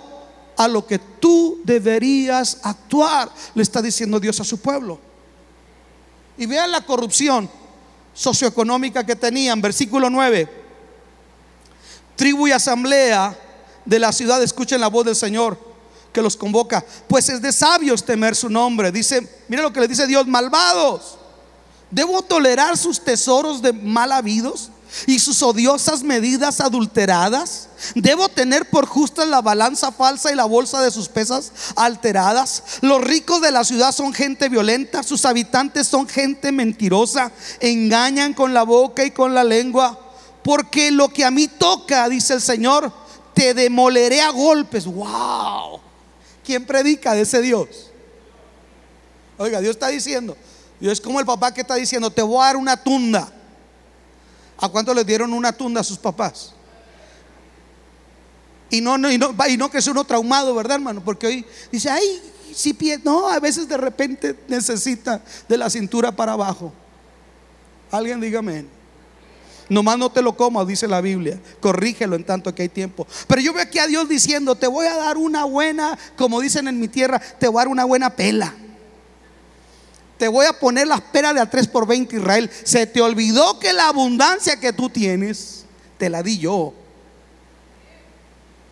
a 0.56 0.66
lo 0.66 0.84
que 0.84 0.98
tú 0.98 1.60
deberías 1.64 2.58
actuar, 2.62 3.30
le 3.54 3.62
está 3.62 3.80
diciendo 3.80 4.18
Dios 4.18 4.40
a 4.40 4.44
su 4.44 4.58
pueblo. 4.58 4.98
Y 6.36 6.46
vean 6.46 6.72
la 6.72 6.80
corrupción 6.80 7.48
socioeconómica 8.12 9.06
que 9.06 9.14
tenían, 9.14 9.60
versículo 9.60 10.10
9. 10.10 10.64
Tribu 12.16 12.48
y 12.48 12.52
asamblea 12.52 13.38
de 13.84 13.98
la 13.98 14.12
ciudad 14.12 14.42
escuchen 14.42 14.80
la 14.80 14.88
voz 14.88 15.04
del 15.04 15.16
Señor 15.16 15.58
que 16.14 16.22
los 16.22 16.36
convoca. 16.36 16.82
Pues 17.08 17.28
es 17.28 17.42
de 17.42 17.52
sabios 17.52 18.04
temer 18.04 18.34
su 18.34 18.48
nombre. 18.48 18.90
Dice, 18.90 19.28
mira 19.48 19.62
lo 19.62 19.72
que 19.72 19.80
le 19.80 19.88
dice 19.88 20.06
Dios, 20.06 20.26
malvados. 20.26 21.18
¿Debo 21.90 22.22
tolerar 22.22 22.78
sus 22.78 23.04
tesoros 23.04 23.60
de 23.60 23.72
mal 23.72 24.10
habidos 24.12 24.70
y 25.06 25.18
sus 25.18 25.42
odiosas 25.42 26.02
medidas 26.02 26.60
adulteradas? 26.60 27.68
¿Debo 27.94 28.28
tener 28.28 28.70
por 28.70 28.86
justa 28.86 29.26
la 29.26 29.42
balanza 29.42 29.92
falsa 29.92 30.32
y 30.32 30.36
la 30.36 30.44
bolsa 30.44 30.80
de 30.82 30.90
sus 30.90 31.08
pesas 31.08 31.52
alteradas? 31.76 32.62
Los 32.80 33.00
ricos 33.02 33.42
de 33.42 33.50
la 33.50 33.64
ciudad 33.64 33.92
son 33.92 34.14
gente 34.14 34.48
violenta, 34.48 35.02
sus 35.02 35.24
habitantes 35.24 35.88
son 35.88 36.08
gente 36.08 36.52
mentirosa, 36.52 37.30
engañan 37.60 38.34
con 38.34 38.54
la 38.54 38.62
boca 38.62 39.04
y 39.04 39.10
con 39.10 39.34
la 39.34 39.44
lengua. 39.44 40.00
Porque 40.42 40.90
lo 40.90 41.08
que 41.08 41.24
a 41.24 41.30
mí 41.30 41.48
toca, 41.48 42.08
dice 42.08 42.34
el 42.34 42.40
Señor, 42.40 42.92
te 43.34 43.52
demoleré 43.52 44.20
a 44.20 44.30
golpes. 44.30 44.86
¡Wow! 44.86 45.80
¿Quién 46.44 46.64
predica 46.64 47.14
de 47.14 47.22
ese 47.22 47.42
Dios? 47.42 47.90
Oiga, 49.36 49.60
Dios 49.60 49.72
está 49.72 49.88
diciendo, 49.88 50.36
Dios 50.78 50.92
es 50.94 51.00
como 51.00 51.18
el 51.18 51.26
papá 51.26 51.52
que 51.52 51.62
está 51.62 51.74
diciendo, 51.74 52.10
te 52.10 52.22
voy 52.22 52.40
a 52.42 52.46
dar 52.46 52.56
una 52.56 52.76
tunda. 52.76 53.32
¿A 54.58 54.68
cuánto 54.68 54.94
le 54.94 55.04
dieron 55.04 55.32
una 55.32 55.52
tunda 55.52 55.80
a 55.80 55.84
sus 55.84 55.98
papás? 55.98 56.52
Y 58.70 58.80
no, 58.80 58.96
no, 58.96 59.10
y 59.10 59.18
no, 59.18 59.34
y 59.48 59.56
no 59.56 59.70
que 59.70 59.78
es 59.78 59.86
uno 59.86 60.04
traumado, 60.04 60.54
¿verdad, 60.54 60.76
hermano? 60.76 61.02
Porque 61.04 61.26
hoy 61.26 61.46
dice, 61.70 61.90
ay, 61.90 62.22
si 62.54 62.72
pie, 62.72 63.00
no, 63.02 63.28
a 63.28 63.40
veces 63.40 63.68
de 63.68 63.76
repente 63.76 64.38
necesita 64.48 65.20
de 65.48 65.58
la 65.58 65.68
cintura 65.68 66.12
para 66.12 66.32
abajo. 66.32 66.72
Alguien 67.90 68.20
dígame. 68.20 68.66
Nomás 69.68 69.98
no 69.98 70.10
te 70.10 70.20
lo 70.20 70.36
comas, 70.36 70.66
dice 70.66 70.86
la 70.86 71.00
Biblia. 71.00 71.40
Corrígelo 71.60 72.16
en 72.16 72.24
tanto 72.24 72.54
que 72.54 72.62
hay 72.62 72.68
tiempo. 72.68 73.06
Pero 73.26 73.40
yo 73.40 73.52
veo 73.52 73.62
aquí 73.62 73.78
a 73.78 73.86
Dios 73.86 74.08
diciendo, 74.08 74.54
te 74.54 74.66
voy 74.66 74.86
a 74.86 74.96
dar 74.96 75.16
una 75.16 75.44
buena, 75.44 75.98
como 76.16 76.40
dicen 76.40 76.68
en 76.68 76.78
mi 76.78 76.88
tierra, 76.88 77.18
te 77.18 77.48
voy 77.48 77.60
a 77.60 77.60
dar 77.60 77.68
una 77.68 77.84
buena 77.84 78.14
pela. 78.14 78.54
Te 80.18 80.28
voy 80.28 80.46
a 80.46 80.52
poner 80.52 80.86
las 80.86 81.00
peras 81.00 81.34
de 81.34 81.40
a 81.40 81.50
3 81.50 81.68
por 81.68 81.86
20 81.86 82.16
Israel. 82.16 82.50
Se 82.62 82.86
te 82.86 83.00
olvidó 83.00 83.58
que 83.58 83.72
la 83.72 83.88
abundancia 83.88 84.60
que 84.60 84.72
tú 84.72 84.88
tienes, 84.88 85.64
te 85.98 86.08
la 86.08 86.22
di 86.22 86.38
yo. 86.38 86.74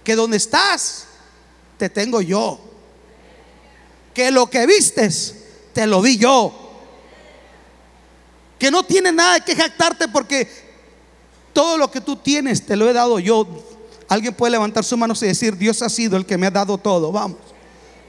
Que 0.05 0.15
donde 0.15 0.37
estás, 0.37 1.07
te 1.79 1.89
tengo 1.89 2.21
yo. 2.21 2.61
Que 4.15 4.31
lo 4.31 4.49
que 4.49 4.67
vistes, 4.67 5.35
te 5.73 5.87
lo 5.87 6.03
di 6.03 6.19
yo. 6.19 6.55
Que 8.59 8.71
no 8.71 8.85
tiene 8.85 9.11
nada 9.11 9.41
que 9.41 9.57
jactarte 9.57 10.07
porque 10.09 10.62
todo 11.53 11.79
lo 11.79 11.91
que 11.91 12.01
tú 12.01 12.17
tienes 12.17 12.67
te 12.67 12.77
lo 12.77 12.89
he 12.89 12.93
dado 12.93 13.19
yo. 13.19 13.47
Alguien 14.09 14.35
puede 14.35 14.53
levantar 14.53 14.85
su 14.85 14.97
mano 14.97 15.15
y 15.21 15.27
decir, 15.27 15.57
Dios 15.57 15.83
ha 15.83 15.89
sido 15.89 16.17
el 16.17 16.27
que 16.27 16.37
me 16.37 16.47
ha 16.47 16.51
dado 16.51 16.79
todo. 16.79 17.13
Vamos. 17.13 17.39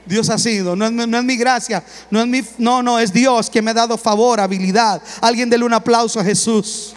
Dios 0.06 0.28
ha 0.28 0.38
sido, 0.38 0.76
no 0.76 0.84
es, 0.84 0.92
no 0.92 1.18
es 1.18 1.24
mi 1.24 1.36
gracia, 1.36 1.82
no 2.10 2.20
es 2.20 2.26
mi, 2.26 2.42
no, 2.58 2.82
no, 2.82 2.98
es 2.98 3.10
Dios 3.10 3.48
que 3.48 3.62
me 3.62 3.70
ha 3.70 3.74
dado 3.74 3.96
favor, 3.96 4.38
habilidad. 4.38 5.02
Alguien 5.22 5.48
dele 5.48 5.64
un 5.64 5.72
aplauso 5.72 6.20
a 6.20 6.24
Jesús. 6.24 6.94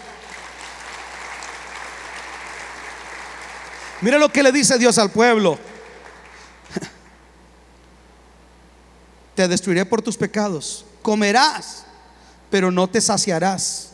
Mira 4.02 4.18
lo 4.18 4.30
que 4.30 4.44
le 4.44 4.52
dice 4.52 4.78
Dios 4.78 4.98
al 4.98 5.10
pueblo. 5.10 5.58
Te 9.36 9.48
destruiré 9.48 9.86
por 9.86 10.02
tus 10.02 10.18
pecados. 10.18 10.86
Comerás, 11.02 11.86
pero 12.50 12.72
no 12.72 12.88
te 12.88 13.00
saciarás, 13.00 13.92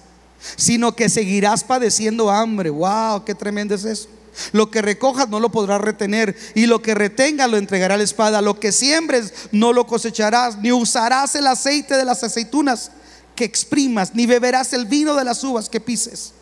sino 0.56 0.96
que 0.96 1.10
seguirás 1.10 1.64
padeciendo 1.64 2.30
hambre. 2.30 2.70
Wow, 2.70 3.26
qué 3.26 3.36
tremendo 3.36 3.76
es 3.76 3.86
eso. 3.86 4.10
Lo 4.52 4.72
que 4.72 4.82
recojas 4.82 5.30
no 5.30 5.40
lo 5.40 5.50
podrás 5.50 5.82
retener 5.82 6.36
y 6.56 6.66
lo 6.66 6.82
que 6.82 6.96
retengas 6.96 7.50
lo 7.50 7.58
entregará 7.58 7.98
la 7.98 8.04
espada. 8.04 8.42
Lo 8.42 8.60
que 8.60 8.72
siembres 8.72 9.34
no 9.52 9.74
lo 9.74 9.86
cosecharás, 9.86 10.58
ni 10.58 10.72
usarás 10.72 11.36
el 11.36 11.48
aceite 11.48 11.96
de 11.96 12.06
las 12.06 12.24
aceitunas 12.24 12.92
que 13.36 13.46
exprimas, 13.46 14.14
ni 14.14 14.26
beberás 14.26 14.74
el 14.74 14.86
vino 14.86 15.16
de 15.16 15.24
las 15.24 15.44
uvas 15.44 15.70
que 15.70 15.80
pises. 15.80 16.34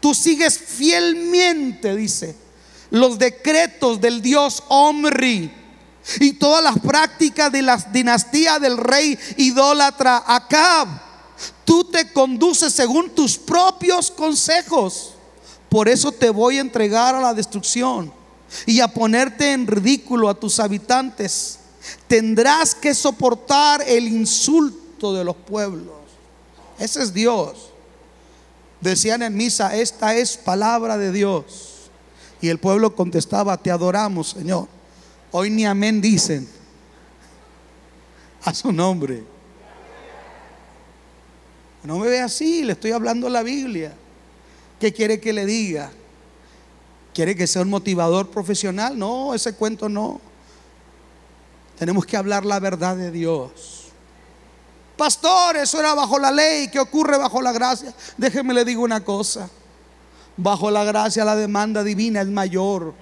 Tú 0.00 0.14
sigues 0.14 0.58
fielmente, 0.58 1.94
dice, 1.96 2.36
los 2.90 3.18
decretos 3.18 4.00
del 4.00 4.22
Dios 4.22 4.62
Omri 4.68 5.52
y 6.20 6.32
todas 6.34 6.62
las 6.62 6.78
prácticas 6.78 7.50
de 7.52 7.62
la 7.62 7.76
dinastía 7.76 8.58
del 8.58 8.76
rey 8.76 9.18
idólatra 9.36 10.22
Acab. 10.26 11.07
Tú 11.64 11.84
te 11.84 12.12
conduces 12.12 12.72
según 12.72 13.10
tus 13.10 13.36
propios 13.36 14.10
consejos. 14.10 15.14
Por 15.68 15.88
eso 15.88 16.12
te 16.12 16.30
voy 16.30 16.58
a 16.58 16.62
entregar 16.62 17.14
a 17.14 17.20
la 17.20 17.34
destrucción 17.34 18.12
y 18.66 18.80
a 18.80 18.88
ponerte 18.88 19.52
en 19.52 19.66
ridículo 19.66 20.28
a 20.28 20.34
tus 20.34 20.58
habitantes. 20.60 21.58
Tendrás 22.06 22.74
que 22.74 22.94
soportar 22.94 23.82
el 23.86 24.08
insulto 24.08 25.12
de 25.12 25.24
los 25.24 25.36
pueblos. 25.36 25.94
Ese 26.78 27.02
es 27.02 27.12
Dios. 27.12 27.70
Decían 28.80 29.22
en 29.22 29.36
misa, 29.36 29.76
esta 29.76 30.14
es 30.14 30.36
palabra 30.36 30.96
de 30.96 31.12
Dios. 31.12 31.90
Y 32.40 32.48
el 32.48 32.58
pueblo 32.58 32.94
contestaba, 32.94 33.56
te 33.56 33.70
adoramos, 33.70 34.30
Señor. 34.30 34.68
Hoy 35.32 35.50
ni 35.50 35.66
amén 35.66 36.00
dicen 36.00 36.48
a 38.42 38.54
su 38.54 38.72
nombre. 38.72 39.37
No 41.84 41.98
me 41.98 42.08
ve 42.08 42.20
así, 42.20 42.64
le 42.64 42.72
estoy 42.72 42.92
hablando 42.92 43.28
la 43.28 43.42
Biblia. 43.42 43.92
¿Qué 44.80 44.92
quiere 44.92 45.20
que 45.20 45.32
le 45.32 45.46
diga? 45.46 45.90
¿Quiere 47.14 47.34
que 47.34 47.46
sea 47.46 47.62
un 47.62 47.70
motivador 47.70 48.30
profesional? 48.30 48.98
No, 48.98 49.34
ese 49.34 49.54
cuento 49.54 49.88
no. 49.88 50.20
Tenemos 51.78 52.06
que 52.06 52.16
hablar 52.16 52.44
la 52.44 52.60
verdad 52.60 52.96
de 52.96 53.10
Dios. 53.10 53.86
Pastor, 54.96 55.56
eso 55.56 55.78
era 55.78 55.94
bajo 55.94 56.18
la 56.18 56.30
ley. 56.30 56.68
¿Qué 56.68 56.80
ocurre 56.80 57.16
bajo 57.18 57.40
la 57.40 57.52
gracia? 57.52 57.94
Déjeme 58.16 58.52
le 58.52 58.64
digo 58.64 58.82
una 58.82 59.04
cosa. 59.04 59.48
Bajo 60.36 60.70
la 60.70 60.84
gracia 60.84 61.24
la 61.24 61.36
demanda 61.36 61.82
divina 61.84 62.20
es 62.20 62.28
mayor 62.28 62.94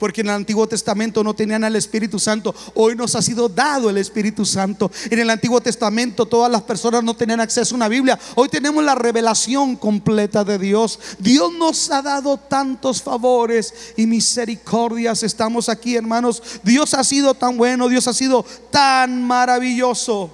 porque 0.00 0.22
en 0.22 0.28
el 0.28 0.34
Antiguo 0.34 0.66
Testamento 0.66 1.22
no 1.22 1.34
tenían 1.34 1.62
al 1.62 1.76
Espíritu 1.76 2.18
Santo. 2.18 2.54
Hoy 2.74 2.96
nos 2.96 3.14
ha 3.14 3.20
sido 3.20 3.50
dado 3.50 3.90
el 3.90 3.98
Espíritu 3.98 4.46
Santo. 4.46 4.90
En 5.10 5.18
el 5.18 5.28
Antiguo 5.28 5.60
Testamento 5.60 6.24
todas 6.24 6.50
las 6.50 6.62
personas 6.62 7.04
no 7.04 7.12
tenían 7.12 7.38
acceso 7.38 7.74
a 7.74 7.76
una 7.76 7.86
Biblia. 7.86 8.18
Hoy 8.34 8.48
tenemos 8.48 8.82
la 8.82 8.94
revelación 8.94 9.76
completa 9.76 10.42
de 10.42 10.58
Dios. 10.58 10.98
Dios 11.18 11.52
nos 11.52 11.90
ha 11.90 12.00
dado 12.00 12.38
tantos 12.38 13.02
favores 13.02 13.92
y 13.94 14.06
misericordias. 14.06 15.22
Estamos 15.22 15.68
aquí, 15.68 15.96
hermanos. 15.96 16.42
Dios 16.62 16.94
ha 16.94 17.04
sido 17.04 17.34
tan 17.34 17.58
bueno, 17.58 17.86
Dios 17.86 18.08
ha 18.08 18.14
sido 18.14 18.42
tan 18.70 19.22
maravilloso. 19.22 20.30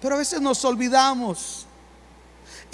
Pero 0.00 0.14
a 0.14 0.18
veces 0.18 0.40
nos 0.40 0.64
olvidamos 0.64 1.61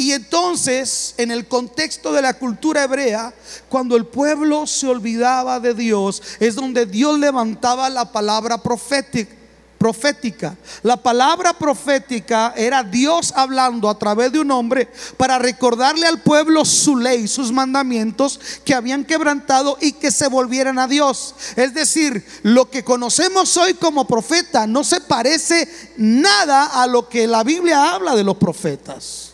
y 0.01 0.13
entonces, 0.13 1.15
en 1.17 1.33
el 1.33 1.49
contexto 1.49 2.13
de 2.13 2.23
la 2.23 2.35
cultura 2.35 2.85
hebrea, 2.85 3.35
cuando 3.69 3.97
el 3.97 4.07
pueblo 4.07 4.65
se 4.69 4.87
olvidaba 4.87 5.59
de 5.59 5.75
Dios, 5.75 6.23
es 6.39 6.55
donde 6.55 6.87
Dios 6.87 7.19
levantaba 7.19 7.91
la 7.91 8.13
palabra 8.13 8.59
profética. 8.63 10.57
La 10.85 10.99
palabra 10.99 11.53
profética 11.53 12.55
era 12.57 12.85
Dios 12.85 13.33
hablando 13.35 13.91
a 13.91 13.99
través 13.99 14.31
de 14.31 14.39
un 14.39 14.53
hombre 14.53 14.89
para 15.17 15.37
recordarle 15.37 16.07
al 16.07 16.21
pueblo 16.21 16.65
su 16.65 16.97
ley, 16.97 17.27
sus 17.27 17.51
mandamientos 17.51 18.39
que 18.65 18.75
habían 18.75 19.05
quebrantado 19.05 19.79
y 19.81 19.91
que 19.95 20.13
se 20.13 20.29
volvieran 20.29 20.79
a 20.79 20.87
Dios. 20.87 21.35
Es 21.57 21.75
decir, 21.75 22.25
lo 22.45 22.71
que 22.71 22.85
conocemos 22.85 23.57
hoy 23.57 23.75
como 23.75 24.07
profeta 24.07 24.65
no 24.69 24.85
se 24.85 25.01
parece 25.01 25.69
nada 25.97 26.67
a 26.67 26.87
lo 26.87 27.09
que 27.09 27.27
la 27.27 27.43
Biblia 27.43 27.95
habla 27.95 28.15
de 28.15 28.23
los 28.23 28.37
profetas. 28.37 29.28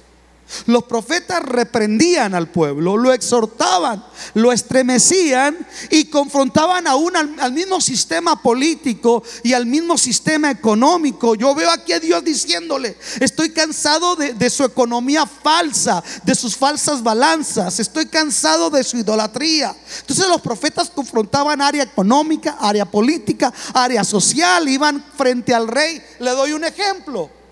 Los 0.67 0.85
profetas 0.85 1.43
reprendían 1.43 2.35
al 2.35 2.49
pueblo, 2.49 2.97
lo 2.97 3.13
exhortaban, 3.13 4.05
lo 4.35 4.53
estremecían 4.53 5.57
y 5.91 6.07
confrontaban 6.07 6.87
aún 6.87 7.17
al, 7.17 7.53
mismo 7.53 7.81
sistema 7.81 8.41
político 8.41 9.23
y 9.43 9.53
al 9.53 9.67
mismo 9.67 9.99
sistema 9.99 10.51
económico. 10.51 11.35
Yo 11.35 11.55
veo 11.55 11.71
aquí 11.71 11.93
a 11.93 12.01
Dios 12.01 12.25
diciéndole, 12.25 12.97
estoy 13.21 13.51
cansado 13.51 14.17
de, 14.17 14.35
de 14.35 14.51
su 14.51 14.65
economía 14.65 15.27
falsa, 15.27 16.03
de 16.25 16.35
sus 16.35 16.57
falsas 16.57 17.03
balanzas, 17.03 17.79
estoy 17.79 18.07
cansado 18.07 18.71
de 18.71 18.83
su 18.85 18.97
idolatría. 18.97 19.75
Entonces 20.01 20.27
los 20.29 20.41
profetas 20.41 20.91
confrontaban 20.91 21.61
área 21.61 21.83
económica, 21.83 22.57
área 22.61 22.85
política, 22.85 23.53
área 23.73 24.05
social, 24.05 24.69
iban 24.69 25.05
frente 25.17 25.55
al 25.55 25.69
rey. 25.69 26.03
Le 26.19 26.31
doy 26.31 26.53
un 26.53 26.65
ejemplo. 26.65 27.44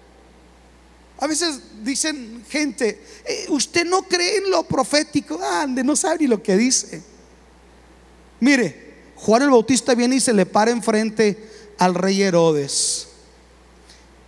A 1.22 1.28
veces 1.28 1.60
dicen 1.84 2.44
gente, 2.50 3.00
eh, 3.24 3.46
usted 3.50 3.86
no 3.86 4.02
cree 4.02 4.38
en 4.38 4.50
lo 4.50 4.64
profético, 4.64 5.40
ande, 5.40 5.84
no 5.84 5.94
sabe 5.94 6.18
ni 6.18 6.26
lo 6.26 6.42
que 6.42 6.56
dice. 6.56 7.00
Mire, 8.40 8.94
Juan 9.14 9.42
el 9.42 9.50
Bautista 9.50 9.94
viene 9.94 10.16
y 10.16 10.20
se 10.20 10.32
le 10.32 10.46
para 10.46 10.72
enfrente 10.72 11.48
al 11.78 11.94
rey 11.94 12.22
Herodes 12.22 13.06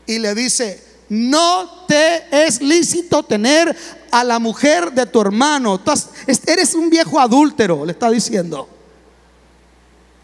y 0.06 0.20
le 0.20 0.36
dice, 0.36 0.80
no 1.08 1.84
te 1.88 2.26
es 2.30 2.62
lícito 2.62 3.24
tener 3.24 3.76
a 4.12 4.22
la 4.22 4.38
mujer 4.38 4.92
de 4.92 5.04
tu 5.06 5.20
hermano. 5.20 5.82
eres 6.46 6.76
un 6.76 6.90
viejo 6.90 7.18
adúltero, 7.18 7.84
le 7.84 7.90
está 7.90 8.08
diciendo. 8.08 8.68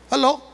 ¿Aló? 0.09 0.50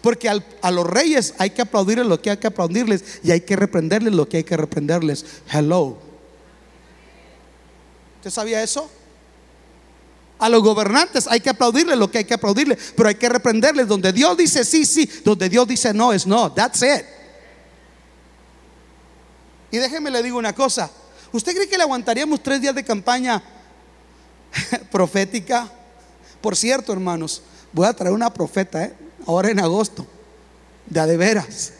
Porque 0.00 0.28
a 0.28 0.70
los 0.70 0.86
reyes 0.86 1.34
hay 1.38 1.50
que 1.50 1.62
aplaudirles 1.62 2.06
lo 2.06 2.20
que 2.20 2.30
hay 2.30 2.36
que 2.38 2.46
aplaudirles 2.46 3.20
y 3.22 3.30
hay 3.30 3.42
que 3.42 3.54
reprenderles 3.54 4.14
lo 4.14 4.28
que 4.28 4.38
hay 4.38 4.44
que 4.44 4.56
reprenderles. 4.56 5.24
Hello. 5.52 5.98
¿Usted 8.18 8.30
sabía 8.30 8.62
eso? 8.62 8.90
A 10.38 10.48
los 10.48 10.62
gobernantes 10.62 11.26
hay 11.28 11.40
que 11.40 11.50
aplaudirles 11.50 11.98
lo 11.98 12.10
que 12.10 12.18
hay 12.18 12.24
que 12.24 12.34
aplaudirles, 12.34 12.94
pero 12.96 13.08
hay 13.08 13.14
que 13.14 13.28
reprenderles 13.28 13.86
donde 13.86 14.12
Dios 14.12 14.36
dice 14.36 14.64
sí, 14.64 14.86
sí, 14.86 15.08
donde 15.22 15.48
Dios 15.48 15.68
dice 15.68 15.92
no, 15.92 16.12
es 16.12 16.26
no. 16.26 16.50
That's 16.50 16.82
it. 16.82 17.04
Y 19.70 19.76
déjeme 19.76 20.10
le 20.10 20.22
digo 20.22 20.38
una 20.38 20.54
cosa. 20.54 20.90
¿Usted 21.32 21.54
cree 21.54 21.68
que 21.68 21.76
le 21.76 21.82
aguantaríamos 21.82 22.42
tres 22.42 22.60
días 22.60 22.74
de 22.74 22.84
campaña 22.84 23.42
profética? 24.90 25.70
Por 26.40 26.56
cierto, 26.56 26.92
hermanos, 26.92 27.42
voy 27.72 27.86
a 27.86 27.92
traer 27.92 28.14
una 28.14 28.32
profeta, 28.32 28.84
¿eh? 28.84 29.03
Ahora 29.26 29.50
en 29.50 29.60
agosto, 29.60 30.06
de 30.86 31.00
a 31.00 31.06
de 31.06 31.16
veras. 31.16 31.72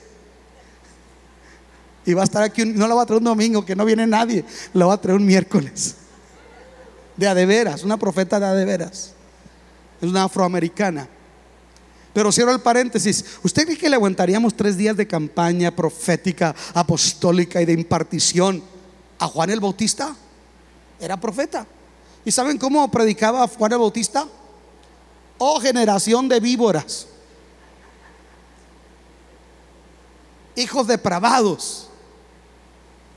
Y 2.06 2.12
va 2.12 2.22
a 2.22 2.24
estar 2.24 2.42
aquí, 2.42 2.64
no 2.64 2.86
la 2.86 2.94
va 2.94 3.02
a 3.02 3.06
traer 3.06 3.18
un 3.18 3.24
domingo, 3.24 3.64
que 3.64 3.74
no 3.74 3.84
viene 3.84 4.06
nadie, 4.06 4.44
la 4.72 4.86
va 4.86 4.94
a 4.94 5.00
traer 5.00 5.18
un 5.18 5.24
miércoles. 5.24 5.96
De 7.16 7.26
a 7.26 7.34
de 7.34 7.46
veras, 7.46 7.82
una 7.82 7.96
profeta 7.96 8.38
de 8.38 8.46
a 8.46 8.52
de 8.52 8.64
veras. 8.64 9.12
Es 10.00 10.08
una 10.08 10.24
afroamericana. 10.24 11.08
Pero 12.12 12.30
cierro 12.30 12.52
el 12.52 12.60
paréntesis. 12.60 13.24
¿Usted 13.42 13.64
cree 13.64 13.76
que 13.78 13.88
le 13.88 13.96
aguantaríamos 13.96 14.54
tres 14.54 14.76
días 14.76 14.96
de 14.96 15.06
campaña 15.06 15.74
profética, 15.74 16.54
apostólica 16.72 17.60
y 17.60 17.64
de 17.64 17.72
impartición 17.72 18.62
a 19.18 19.26
Juan 19.26 19.50
el 19.50 19.60
Bautista? 19.60 20.14
Era 21.00 21.18
profeta. 21.18 21.66
¿Y 22.24 22.30
saben 22.30 22.58
cómo 22.58 22.88
predicaba 22.90 23.46
Juan 23.48 23.72
el 23.72 23.78
Bautista? 23.78 24.28
Oh 25.38 25.60
generación 25.60 26.28
de 26.28 26.38
víboras. 26.38 27.08
Hijos 30.56 30.86
depravados. 30.86 31.88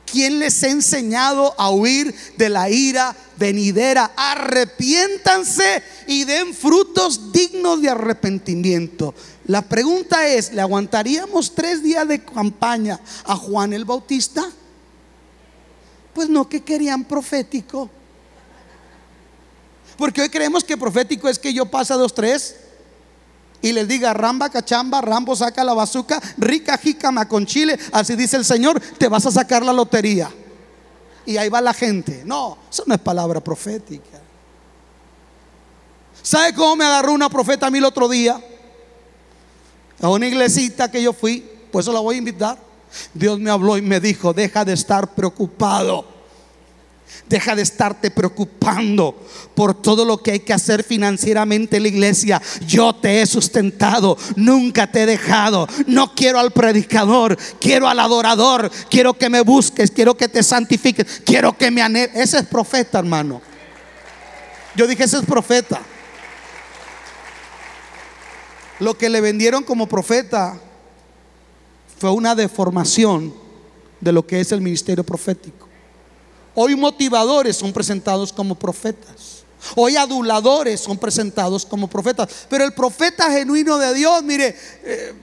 ¿Quién 0.09 0.39
les 0.39 0.63
ha 0.63 0.69
enseñado 0.69 1.53
a 1.57 1.69
huir 1.69 2.15
de 2.37 2.47
la 2.47 2.69
ira 2.69 3.13
venidera? 3.37 4.13
Arrepiéntanse 4.15 5.83
y 6.07 6.23
den 6.23 6.53
frutos 6.53 7.33
dignos 7.33 7.81
de 7.81 7.89
arrepentimiento. 7.89 9.13
La 9.45 9.61
pregunta 9.61 10.25
es, 10.27 10.53
¿le 10.53 10.61
aguantaríamos 10.61 11.53
tres 11.53 11.83
días 11.83 12.07
de 12.07 12.23
campaña 12.23 12.99
a 13.25 13.35
Juan 13.35 13.73
el 13.73 13.83
Bautista? 13.83 14.49
Pues 16.13 16.29
no 16.29 16.47
que 16.47 16.63
querían 16.63 17.03
profético. 17.03 17.89
Porque 19.97 20.21
hoy 20.21 20.29
creemos 20.29 20.63
que 20.63 20.77
profético 20.77 21.27
es 21.27 21.37
que 21.37 21.53
yo 21.53 21.65
pasa 21.65 21.95
dos, 21.95 22.13
tres 22.13 22.55
y 23.61 23.71
les 23.71 23.87
diga, 23.87 24.13
ramba 24.13 24.49
cachamba, 24.49 25.01
rambo 25.01 25.35
saca 25.35 25.63
la 25.63 25.73
bazuca, 25.73 26.21
rica 26.37 26.77
jícama 26.77 27.27
con 27.27 27.45
chile, 27.45 27.77
así 27.91 28.15
dice 28.15 28.37
el 28.37 28.45
Señor, 28.45 28.79
te 28.79 29.07
vas 29.07 29.25
a 29.25 29.31
sacar 29.31 29.65
la 29.65 29.73
lotería. 29.73 30.29
Y 31.25 31.37
ahí 31.37 31.49
va 31.49 31.59
la 31.59 31.73
gente. 31.73 32.23
No, 32.25 32.57
eso 32.71 32.83
no 32.85 32.93
es 32.93 33.01
palabra 33.01 33.41
profética. 33.41 34.21
¿Sabe 36.21 36.53
cómo 36.53 36.77
me 36.77 36.85
agarró 36.85 37.13
una 37.13 37.29
profeta 37.29 37.67
a 37.67 37.71
mí 37.71 37.79
el 37.79 37.85
otro 37.85 38.07
día? 38.07 38.41
A 40.01 40.09
una 40.09 40.27
iglesita 40.27 40.89
que 40.89 41.01
yo 41.01 41.11
fui, 41.11 41.49
pues 41.71 41.85
eso 41.85 41.91
la 41.91 41.99
voy 41.99 42.15
a 42.15 42.17
invitar. 42.19 42.57
Dios 43.13 43.39
me 43.39 43.49
habló 43.49 43.77
y 43.77 43.81
me 43.81 43.99
dijo, 43.99 44.33
deja 44.33 44.63
de 44.63 44.73
estar 44.73 45.13
preocupado 45.13 46.16
Deja 47.27 47.55
de 47.55 47.61
estarte 47.61 48.09
preocupando 48.11 49.15
por 49.53 49.73
todo 49.73 50.05
lo 50.05 50.17
que 50.23 50.31
hay 50.31 50.39
que 50.39 50.53
hacer 50.53 50.83
financieramente 50.83 51.77
en 51.77 51.83
la 51.83 51.89
iglesia. 51.89 52.41
Yo 52.65 52.93
te 52.93 53.21
he 53.21 53.25
sustentado, 53.25 54.17
nunca 54.35 54.91
te 54.91 55.03
he 55.03 55.05
dejado. 55.05 55.67
No 55.87 56.15
quiero 56.15 56.39
al 56.39 56.51
predicador, 56.51 57.37
quiero 57.59 57.87
al 57.87 57.99
adorador. 57.99 58.71
Quiero 58.89 59.13
que 59.13 59.29
me 59.29 59.41
busques, 59.41 59.91
quiero 59.91 60.15
que 60.15 60.29
te 60.29 60.43
santifiques, 60.43 61.21
quiero 61.25 61.57
que 61.57 61.71
me 61.71 61.81
anheles. 61.81 62.15
Ese 62.15 62.39
es 62.39 62.45
profeta, 62.45 62.99
hermano. 62.99 63.41
Yo 64.75 64.87
dije, 64.87 65.03
ese 65.03 65.17
es 65.17 65.25
profeta. 65.25 65.81
Lo 68.79 68.97
que 68.97 69.09
le 69.09 69.21
vendieron 69.21 69.63
como 69.63 69.87
profeta 69.87 70.59
fue 71.99 72.11
una 72.11 72.35
deformación 72.35 73.33
de 73.99 74.11
lo 74.11 74.25
que 74.25 74.39
es 74.39 74.51
el 74.51 74.61
ministerio 74.61 75.03
profético. 75.03 75.66
Hoy 76.59 76.75
motivadores 76.75 77.55
son 77.55 77.71
presentados 77.71 78.33
como 78.33 78.55
profetas. 78.55 79.43
Hoy 79.75 79.95
aduladores 79.95 80.79
son 80.79 80.97
presentados 80.97 81.63
como 81.63 81.87
profetas. 81.87 82.47
Pero 82.49 82.63
el 82.63 82.73
profeta 82.73 83.29
genuino 83.29 83.77
de 83.77 83.93
Dios, 83.93 84.23
mire, 84.23 84.55
eh, 84.83 85.13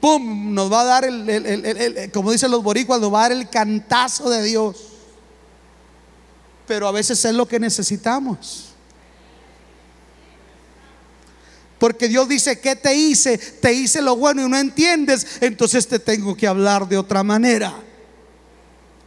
¡pum! 0.00 0.52
Nos 0.52 0.72
va 0.72 0.80
a 0.80 0.84
dar 0.84 1.04
el, 1.04 2.10
como 2.12 2.32
dicen 2.32 2.50
los 2.50 2.64
boricuas, 2.64 3.00
nos 3.00 3.14
va 3.14 3.20
a 3.20 3.28
dar 3.28 3.38
el 3.38 3.48
cantazo 3.48 4.28
de 4.28 4.42
Dios. 4.42 4.76
Pero 6.66 6.88
a 6.88 6.90
veces 6.90 7.24
es 7.24 7.32
lo 7.32 7.46
que 7.46 7.60
necesitamos. 7.60 8.70
Porque 11.78 12.08
Dios 12.08 12.28
dice, 12.28 12.58
¿qué 12.58 12.74
te 12.74 12.92
hice? 12.92 13.38
Te 13.38 13.72
hice 13.72 14.02
lo 14.02 14.16
bueno 14.16 14.44
y 14.44 14.50
no 14.50 14.58
entiendes, 14.58 15.40
entonces 15.40 15.86
te 15.86 16.00
tengo 16.00 16.36
que 16.36 16.48
hablar 16.48 16.88
de 16.88 16.98
otra 16.98 17.22
manera. 17.22 17.72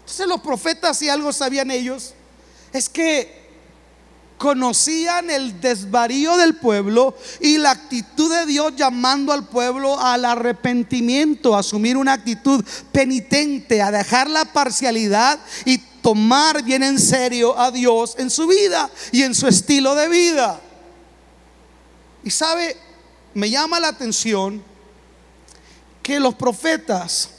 Entonces 0.06 0.28
los 0.28 0.41
profetas, 0.41 1.00
si 1.00 1.10
algo 1.10 1.34
sabían 1.34 1.72
ellos, 1.72 2.13
es 2.72 2.88
que 2.88 3.44
conocían 4.38 5.32
el 5.32 5.60
desvarío 5.60 6.38
del 6.38 6.58
pueblo 6.58 7.18
y 7.39 7.58
la 7.58 7.72
actitud 7.72 8.32
de 8.32 8.46
Dios 8.46 8.76
llamando 8.76 9.34
al 9.34 9.48
pueblo 9.48 10.00
al 10.00 10.24
arrepentimiento, 10.26 11.56
a 11.56 11.62
asumir 11.62 11.98
una 11.98 12.13
actitud 12.13 12.63
penitente, 12.91 13.82
a 13.82 13.89
dejar 13.89 14.30
la 14.30 14.46
parcialidad 14.46 15.39
y 15.65 15.80
tomar 15.80 16.62
bien 16.62 16.84
en 16.84 17.00
serio 17.00 17.58
a 17.58 17.72
Dios 17.72 18.13
en 18.20 18.30
su 18.30 18.46
vida 18.46 18.91
y 19.12 19.24
en 19.24 19.34
su 19.34 19.48
estilo 19.48 19.96
de 19.96 20.08
vida. 20.08 20.62
Y 22.24 22.30
sabe, 22.30 22.78
me 23.34 23.50
llama 23.50 23.80
la 23.80 23.88
atención 23.88 24.63
que 26.04 26.20
los 26.20 26.36
profetas 26.36 27.32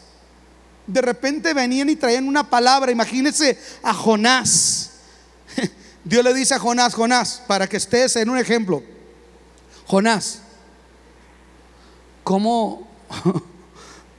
de 0.87 1.01
repente 1.01 1.53
venían 1.55 1.89
y 1.91 1.97
traían 1.97 2.29
una 2.29 2.49
palabra. 2.49 2.93
Imagínense 2.93 3.59
a 3.83 3.93
Jonás. 3.93 4.93
Dios 6.05 6.25
le 6.25 6.35
dice 6.35 6.55
a 6.55 6.59
Jonás, 6.59 6.95
Jonás, 6.95 7.43
para 7.47 7.69
que 7.69 7.77
estés 7.77 8.17
en 8.17 8.31
un 8.31 8.39
ejemplo. 8.39 8.83
Jonás, 9.87 10.41
¿cómo, 12.23 12.89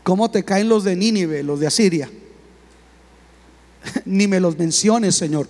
cómo 0.04 0.32
te 0.32 0.44
caen 0.44 0.70
los 0.70 0.84
de 0.84 0.96
Nínive, 0.96 1.44
los 1.44 1.60
de 1.60 1.68
Asiria? 1.68 2.10
Ni 4.06 4.28
me 4.28 4.40
los 4.40 4.58
menciones, 4.58 5.16
Señor. 5.16 5.50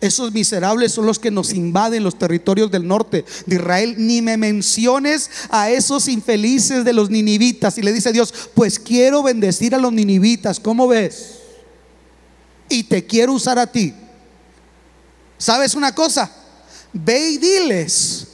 Esos 0.00 0.32
miserables 0.32 0.92
son 0.92 1.06
los 1.06 1.18
que 1.18 1.30
nos 1.30 1.52
invaden 1.52 2.04
los 2.04 2.18
territorios 2.18 2.70
del 2.70 2.86
norte 2.86 3.24
de 3.46 3.56
Israel. 3.56 3.94
Ni 3.98 4.22
me 4.22 4.36
menciones 4.36 5.30
a 5.50 5.70
esos 5.70 6.08
infelices 6.08 6.84
de 6.84 6.92
los 6.92 7.10
ninivitas. 7.10 7.78
Y 7.78 7.82
le 7.82 7.92
dice 7.92 8.12
Dios, 8.12 8.32
pues 8.54 8.78
quiero 8.78 9.22
bendecir 9.22 9.74
a 9.74 9.78
los 9.78 9.92
ninivitas. 9.92 10.60
¿Cómo 10.60 10.88
ves? 10.88 11.38
Y 12.68 12.84
te 12.84 13.06
quiero 13.06 13.32
usar 13.32 13.58
a 13.58 13.66
ti. 13.66 13.94
¿Sabes 15.38 15.74
una 15.74 15.94
cosa? 15.94 16.30
Ve 16.92 17.30
y 17.30 17.38
diles 17.38 18.28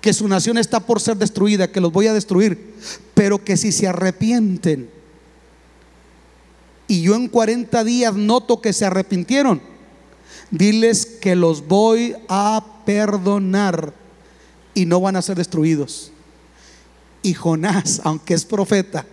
que 0.00 0.12
su 0.12 0.28
nación 0.28 0.58
está 0.58 0.80
por 0.80 1.00
ser 1.00 1.16
destruida, 1.16 1.70
que 1.70 1.80
los 1.80 1.92
voy 1.92 2.06
a 2.06 2.14
destruir, 2.14 2.74
pero 3.14 3.42
que 3.42 3.56
si 3.56 3.72
se 3.72 3.86
arrepienten 3.86 4.96
y 6.88 7.02
yo 7.02 7.14
en 7.14 7.28
40 7.28 7.84
días 7.84 8.14
noto 8.14 8.60
que 8.60 8.72
se 8.72 8.84
arrepintieron, 8.84 9.60
diles 10.50 11.06
que 11.06 11.34
los 11.36 11.66
voy 11.66 12.14
a 12.28 12.64
perdonar 12.84 13.92
y 14.74 14.86
no 14.86 15.00
van 15.00 15.16
a 15.16 15.22
ser 15.22 15.36
destruidos. 15.36 16.12
Y 17.22 17.34
Jonás, 17.34 18.00
aunque 18.04 18.34
es 18.34 18.44
profeta, 18.44 19.04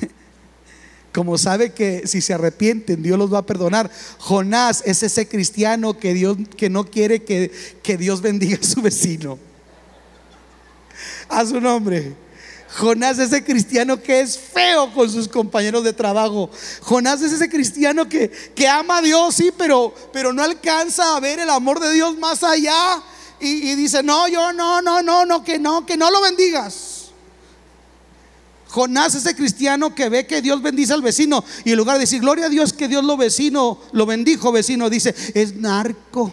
como 1.12 1.36
sabe 1.36 1.72
que 1.72 2.06
si 2.06 2.20
se 2.20 2.32
arrepienten 2.32 3.02
Dios 3.02 3.18
los 3.18 3.32
va 3.32 3.38
a 3.38 3.46
perdonar. 3.46 3.90
Jonás 4.18 4.82
es 4.86 5.02
ese 5.02 5.28
cristiano 5.28 5.98
que 5.98 6.14
Dios 6.14 6.38
que 6.56 6.70
no 6.70 6.84
quiere 6.84 7.22
que, 7.22 7.50
que 7.82 7.96
Dios 7.96 8.22
bendiga 8.22 8.58
a 8.60 8.64
su 8.64 8.80
vecino. 8.80 9.38
A 11.28 11.44
su 11.44 11.60
nombre. 11.60 12.23
Jonás 12.74 13.18
es 13.20 13.28
ese 13.28 13.44
cristiano 13.44 14.02
que 14.02 14.20
es 14.20 14.36
feo 14.36 14.92
con 14.92 15.08
sus 15.08 15.28
compañeros 15.28 15.84
de 15.84 15.92
trabajo. 15.92 16.50
Jonás 16.80 17.22
es 17.22 17.32
ese 17.32 17.48
cristiano 17.48 18.08
que, 18.08 18.28
que 18.28 18.66
ama 18.66 18.98
a 18.98 19.02
Dios, 19.02 19.36
sí, 19.36 19.52
pero, 19.56 19.94
pero 20.12 20.32
no 20.32 20.42
alcanza 20.42 21.16
a 21.16 21.20
ver 21.20 21.38
el 21.38 21.50
amor 21.50 21.78
de 21.78 21.92
Dios 21.92 22.18
más 22.18 22.42
allá. 22.42 23.00
Y, 23.38 23.74
dice, 23.74 24.02
no, 24.02 24.26
yo 24.26 24.52
no, 24.52 24.82
no, 24.82 25.02
no, 25.02 25.24
no, 25.24 25.44
que 25.44 25.58
no, 25.58 25.86
que 25.86 25.96
no 25.96 26.10
lo 26.10 26.20
bendigas. 26.20 27.10
Jonás 28.68 29.14
es 29.14 29.24
ese 29.24 29.36
cristiano 29.36 29.94
que 29.94 30.08
ve 30.08 30.26
que 30.26 30.42
Dios 30.42 30.60
bendice 30.60 30.94
al 30.94 31.02
vecino 31.02 31.44
y 31.64 31.70
en 31.70 31.76
lugar 31.76 31.96
de 31.96 32.00
decir, 32.00 32.20
gloria 32.20 32.46
a 32.46 32.48
Dios 32.48 32.72
que 32.72 32.88
Dios 32.88 33.04
lo 33.04 33.16
vecino, 33.16 33.78
lo 33.92 34.04
bendijo 34.04 34.50
vecino, 34.50 34.90
dice, 34.90 35.14
es 35.34 35.54
narco. 35.54 36.32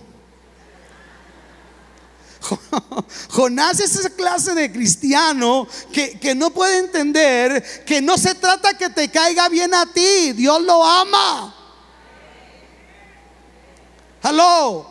Jonás 3.30 3.80
es 3.80 3.96
esa 3.96 4.10
clase 4.10 4.54
de 4.54 4.72
cristiano 4.72 5.68
que, 5.92 6.20
que, 6.20 6.34
no 6.36 6.50
puede 6.52 6.80
entender 6.80 7.84
que 7.86 8.02
no 8.02 8.18
se 8.18 8.36
trata 8.36 8.74
que 8.74 8.90
te 8.90 9.10
caiga 9.10 9.48
bien 9.50 9.74
a 9.74 9.86
ti, 9.86 10.34
Dios 10.34 10.62
lo 10.62 10.84
ama. 10.84 11.56
Hello. 14.24 14.88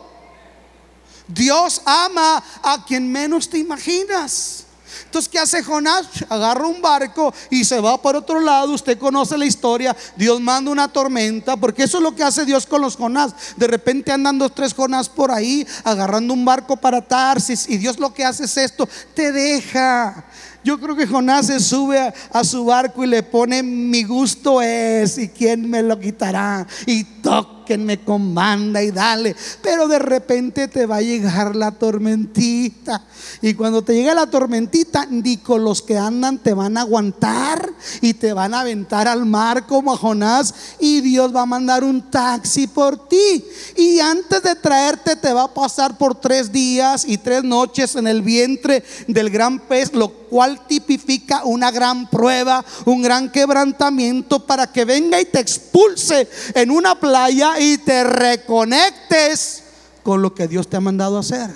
Dios 1.27 1.81
ama 1.85 2.43
a 2.61 2.83
quien 2.85 3.11
menos 3.11 3.49
te 3.49 3.57
imaginas. 3.57 4.65
Entonces, 5.11 5.27
¿qué 5.27 5.39
hace 5.39 5.61
Jonás? 5.61 6.07
Agarra 6.29 6.65
un 6.65 6.81
barco 6.81 7.33
y 7.49 7.65
se 7.65 7.81
va 7.81 8.01
por 8.01 8.15
otro 8.15 8.39
lado. 8.39 8.71
Usted 8.71 8.97
conoce 8.97 9.37
la 9.37 9.45
historia. 9.45 9.93
Dios 10.15 10.39
manda 10.39 10.71
una 10.71 10.87
tormenta, 10.87 11.57
porque 11.57 11.83
eso 11.83 11.97
es 11.97 12.03
lo 12.03 12.15
que 12.15 12.23
hace 12.23 12.45
Dios 12.45 12.65
con 12.65 12.79
los 12.79 12.95
Jonás. 12.95 13.33
De 13.57 13.67
repente 13.67 14.13
andan 14.13 14.39
dos, 14.39 14.55
tres 14.55 14.73
Jonás 14.73 15.09
por 15.09 15.29
ahí, 15.29 15.67
agarrando 15.83 16.33
un 16.33 16.45
barco 16.45 16.77
para 16.77 17.05
Tarsis. 17.05 17.67
Y 17.67 17.75
Dios 17.75 17.99
lo 17.99 18.13
que 18.13 18.23
hace 18.23 18.45
es 18.45 18.55
esto: 18.55 18.87
te 19.13 19.33
deja. 19.33 20.23
Yo 20.63 20.79
creo 20.79 20.95
que 20.95 21.07
Jonás 21.07 21.47
se 21.47 21.59
sube 21.59 22.13
a, 22.31 22.43
su 22.43 22.65
barco 22.65 23.03
y 23.03 23.07
le 23.07 23.23
pone 23.23 23.63
mi 23.63 24.03
gusto 24.03 24.61
es 24.61 25.17
y 25.17 25.29
quién 25.29 25.67
me 25.67 25.81
lo 25.81 25.99
quitará. 25.99 26.67
Y 26.85 27.03
tóquenme 27.03 28.03
con 28.03 28.35
banda 28.35 28.83
y 28.83 28.91
dale. 28.91 29.35
Pero 29.63 29.87
de 29.87 29.97
repente 29.97 30.67
te 30.67 30.85
va 30.85 30.97
a 30.97 31.01
llegar 31.01 31.55
la 31.55 31.71
tormentita. 31.71 33.03
Y 33.41 33.55
cuando 33.55 33.81
te 33.81 33.95
llega 33.95 34.13
la 34.13 34.27
tormentita, 34.27 35.07
ni 35.09 35.37
con 35.37 35.63
los 35.63 35.81
que 35.81 35.97
andan 35.97 36.37
te 36.37 36.53
van 36.53 36.77
a 36.77 36.81
aguantar 36.81 37.71
y 37.99 38.13
te 38.13 38.33
van 38.33 38.53
a 38.53 38.61
aventar 38.61 39.07
al 39.07 39.25
mar 39.25 39.65
como 39.65 39.93
a 39.93 39.97
Jonás. 39.97 40.53
Y 40.79 41.01
Dios 41.01 41.35
va 41.35 41.41
a 41.41 41.47
mandar 41.47 41.83
un 41.83 42.11
taxi 42.11 42.67
por 42.67 43.09
ti. 43.09 43.43
Y 43.77 43.99
antes 43.99 44.43
de 44.43 44.53
traerte 44.53 45.15
te 45.15 45.33
va 45.33 45.45
a 45.45 45.53
pasar 45.53 45.97
por 45.97 46.13
tres 46.13 46.51
días 46.51 47.03
y 47.07 47.17
tres 47.17 47.43
noches 47.43 47.95
en 47.95 48.05
el 48.05 48.21
vientre 48.21 48.83
del 49.07 49.31
gran 49.31 49.59
pez, 49.59 49.93
lo 49.93 50.20
cual 50.31 50.65
tipifica 50.65 51.43
una 51.43 51.71
gran 51.71 52.09
prueba, 52.09 52.63
un 52.85 53.01
gran 53.01 53.29
quebrantamiento 53.29 54.39
para 54.45 54.71
que 54.71 54.85
venga 54.85 55.19
y 55.19 55.25
te 55.25 55.41
expulse 55.41 56.25
en 56.55 56.71
una 56.71 56.97
playa 56.97 57.59
y 57.59 57.77
te 57.79 58.05
reconectes 58.05 59.63
con 60.03 60.21
lo 60.21 60.33
que 60.33 60.47
Dios 60.47 60.69
te 60.69 60.77
ha 60.77 60.79
mandado 60.79 61.19
hacer. 61.19 61.51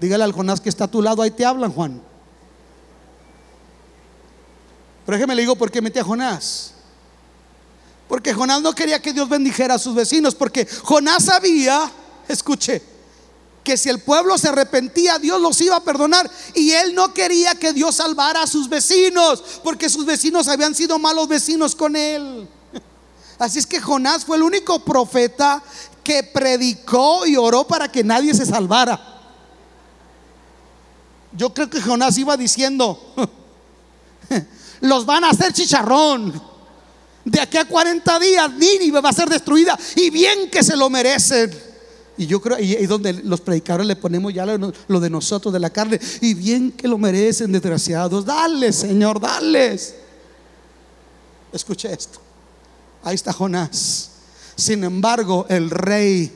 Dígale 0.00 0.24
al 0.24 0.32
Jonás 0.32 0.62
que 0.62 0.70
está 0.70 0.84
a 0.84 0.90
tu 0.90 1.02
lado, 1.02 1.20
ahí 1.20 1.30
te 1.30 1.44
hablan, 1.44 1.72
Juan. 1.72 2.00
Pero 5.04 5.18
déjeme 5.18 5.34
le 5.34 5.42
digo 5.42 5.56
por 5.56 5.70
qué 5.70 5.82
metí 5.82 5.98
a 5.98 6.04
Jonás. 6.04 6.72
Porque 8.08 8.32
Jonás 8.32 8.62
no 8.62 8.72
quería 8.72 9.02
que 9.02 9.12
Dios 9.12 9.28
bendijera 9.28 9.74
a 9.74 9.78
sus 9.78 9.94
vecinos, 9.94 10.34
porque 10.34 10.66
Jonás 10.84 11.26
sabía, 11.26 11.92
escuche, 12.28 12.95
que 13.66 13.76
si 13.76 13.88
el 13.88 13.98
pueblo 13.98 14.38
se 14.38 14.46
arrepentía, 14.46 15.18
Dios 15.18 15.40
los 15.40 15.60
iba 15.60 15.74
a 15.74 15.82
perdonar. 15.82 16.30
Y 16.54 16.70
él 16.70 16.94
no 16.94 17.12
quería 17.12 17.56
que 17.56 17.72
Dios 17.72 17.96
salvara 17.96 18.42
a 18.42 18.46
sus 18.46 18.68
vecinos, 18.68 19.42
porque 19.64 19.88
sus 19.88 20.06
vecinos 20.06 20.46
habían 20.46 20.72
sido 20.72 21.00
malos 21.00 21.26
vecinos 21.26 21.74
con 21.74 21.96
él. 21.96 22.48
Así 23.40 23.58
es 23.58 23.66
que 23.66 23.80
Jonás 23.80 24.24
fue 24.24 24.36
el 24.36 24.44
único 24.44 24.84
profeta 24.84 25.60
que 26.04 26.22
predicó 26.22 27.26
y 27.26 27.34
oró 27.34 27.66
para 27.66 27.90
que 27.90 28.04
nadie 28.04 28.32
se 28.34 28.46
salvara. 28.46 29.00
Yo 31.32 31.52
creo 31.52 31.68
que 31.68 31.82
Jonás 31.82 32.16
iba 32.18 32.36
diciendo, 32.36 33.14
los 34.80 35.04
van 35.04 35.24
a 35.24 35.30
hacer 35.30 35.52
chicharrón. 35.52 36.40
De 37.24 37.40
aquí 37.40 37.56
a 37.56 37.64
40 37.64 38.20
días 38.20 38.52
Nínive 38.52 39.00
va 39.00 39.08
a 39.08 39.12
ser 39.12 39.28
destruida 39.28 39.76
y 39.96 40.10
bien 40.10 40.48
que 40.52 40.62
se 40.62 40.76
lo 40.76 40.88
merecen. 40.88 41.65
Y 42.18 42.26
yo 42.26 42.40
creo, 42.40 42.58
y 42.58 42.72
es 42.72 42.88
donde 42.88 43.12
los 43.12 43.40
predicadores 43.40 43.86
le 43.86 43.96
ponemos 43.96 44.32
ya 44.32 44.46
lo, 44.46 44.72
lo, 44.88 45.00
de 45.00 45.10
nosotros, 45.10 45.52
de 45.52 45.60
la 45.60 45.70
carne, 45.70 46.00
y 46.20 46.34
bien 46.34 46.72
que 46.72 46.88
lo 46.88 46.98
merecen, 46.98 47.52
desgraciados. 47.52 48.24
Dale, 48.24 48.72
Señor, 48.72 49.20
dales. 49.20 49.94
Escuche 51.52 51.92
esto. 51.92 52.18
Ahí 53.02 53.14
está 53.14 53.32
Jonás. 53.32 54.10
Sin 54.56 54.82
embargo, 54.84 55.46
el 55.48 55.70
rey 55.70 56.32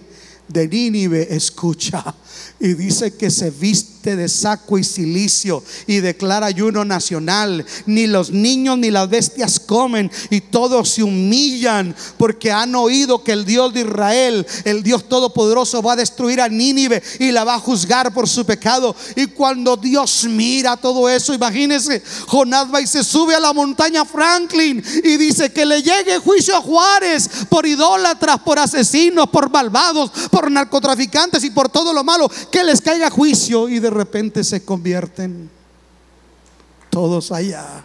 de 0.47 0.69
Nínive 0.69 1.35
escucha 1.35 2.15
y 2.59 2.75
dice 2.75 3.15
que 3.15 3.31
se 3.31 3.51
viste 3.51 4.00
de 4.03 4.29
saco 4.29 4.79
y 4.79 4.85
silicio 4.85 5.63
y 5.87 6.01
declara 6.01 6.47
ayuno 6.47 6.85
nacional. 6.85 7.65
Ni 7.87 8.07
los 8.07 8.31
niños 8.31 8.79
ni 8.79 8.91
las 8.91 9.09
bestias 9.09 9.61
comen 9.61 10.11
y 10.31 10.41
todos 10.41 10.89
se 10.89 11.03
humillan 11.03 11.95
porque 12.17 12.51
han 12.51 12.75
oído 12.75 13.23
que 13.23 13.33
el 13.33 13.45
Dios 13.45 13.75
de 13.75 13.81
Israel, 13.81 14.47
el 14.65 14.83
Dios 14.83 15.09
todopoderoso, 15.09 15.83
va 15.83 15.93
a 15.93 15.97
destruir 15.97 16.41
a 16.41 16.49
Nínive 16.49 17.03
y 17.19 17.31
la 17.31 17.45
va 17.45 17.57
a 17.57 17.61
juzgar 17.61 18.13
por 18.15 18.29
su 18.29 18.45
pecado. 18.45 18.97
Y 19.17 19.27
cuando 19.27 19.77
Dios 19.77 20.25
mira 20.29 20.77
todo 20.77 21.09
eso, 21.09 21.35
imagínense, 21.35 22.03
Jonás 22.27 22.73
va 22.73 22.81
y 22.81 22.87
se 22.87 23.05
sube 23.05 23.35
a 23.35 23.41
la 23.41 23.53
montaña 23.53 24.05
Franklin 24.05 24.83
y 25.05 25.17
dice 25.17 25.53
que 25.53 25.67
le 25.67 25.83
llegue 25.83 26.19
juicio 26.19 26.57
a 26.57 26.63
Juárez 26.63 27.29
por 27.49 27.67
idólatras, 27.67 28.41
por 28.41 28.59
asesinos, 28.59 29.29
por 29.29 29.51
malvados, 29.51 30.11
por 30.31 30.51
narcotraficantes 30.51 31.45
y 31.45 31.51
por 31.51 31.69
todo 31.69 31.93
lo 31.93 32.03
malo 32.03 32.31
que 32.51 32.65
les 32.65 32.81
caiga 32.81 33.11
juicio 33.11 33.69
y 33.69 33.79
de 33.79 33.90
repente 33.91 34.45
se 34.45 34.65
convierten 34.65 35.51
todos 36.91 37.33
allá. 37.33 37.85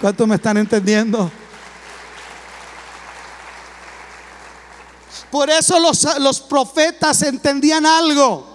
¿Cuántos 0.00 0.26
me 0.26 0.34
están 0.34 0.56
entendiendo? 0.56 1.30
Por 5.30 5.50
eso 5.50 5.78
los, 5.80 6.18
los 6.20 6.40
profetas 6.40 7.22
entendían 7.22 7.86
algo 7.86 8.54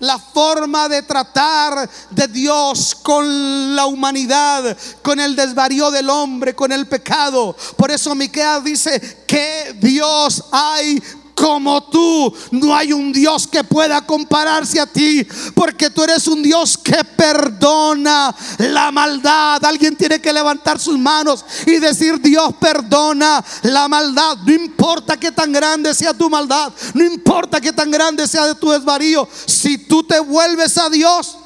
la 0.00 0.18
forma 0.18 0.88
de 0.88 1.02
tratar 1.02 1.88
de 2.10 2.26
Dios 2.26 2.96
con 3.02 3.76
la 3.76 3.86
humanidad, 3.86 4.76
con 5.02 5.20
el 5.20 5.36
desvarío 5.36 5.90
del 5.90 6.10
hombre, 6.10 6.54
con 6.54 6.72
el 6.72 6.88
pecado. 6.88 7.54
Por 7.76 7.90
eso 7.90 8.14
Miqueas 8.14 8.64
dice 8.64 9.24
que 9.26 9.76
Dios 9.78 10.44
hay 10.50 11.00
como 11.40 11.82
tú. 11.84 12.34
No 12.50 12.76
hay 12.76 12.92
un 12.92 13.12
Dios 13.12 13.46
que 13.46 13.64
pueda 13.64 14.04
compararse 14.04 14.78
a 14.78 14.86
ti, 14.86 15.26
porque 15.54 15.88
tú 15.88 16.04
eres 16.04 16.28
un 16.28 16.42
Dios 16.42 16.76
que 16.76 17.02
perdona 17.16 18.34
la 18.58 18.90
maldad. 18.90 19.64
Alguien 19.64 19.96
tiene 19.96 20.20
que 20.20 20.34
levantar 20.34 20.78
sus 20.78 20.98
manos 20.98 21.44
y 21.66 21.78
decir, 21.78 22.20
Dios 22.20 22.54
perdona 22.60 23.42
la 23.62 23.88
maldad. 23.88 24.36
No 24.44 24.52
importa 24.52 25.16
que 25.16 25.32
tan 25.32 25.50
grande 25.50 25.94
sea 25.94 26.12
tu 26.12 26.28
maldad, 26.28 26.72
no 26.92 27.04
importa 27.04 27.60
que 27.60 27.72
tan 27.72 27.90
grande 27.90 28.28
sea 28.28 28.46
de 28.46 28.54
tu 28.54 28.70
desvarío. 28.70 29.26
Si 29.46 29.78
tú 29.78 30.02
te 30.02 30.20
vuelves 30.20 30.76
a 30.76 30.90
Dios, 30.90 31.38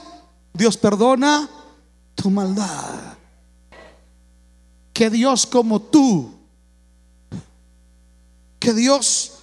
Dios 0.53 0.77
perdona 0.77 1.49
tu 2.17 2.31
maldad. 2.31 3.15
Que 4.93 5.11
Dios 5.11 5.47
como 5.47 5.81
tú, 5.81 6.33
que 8.59 8.73
Dios 8.73 9.34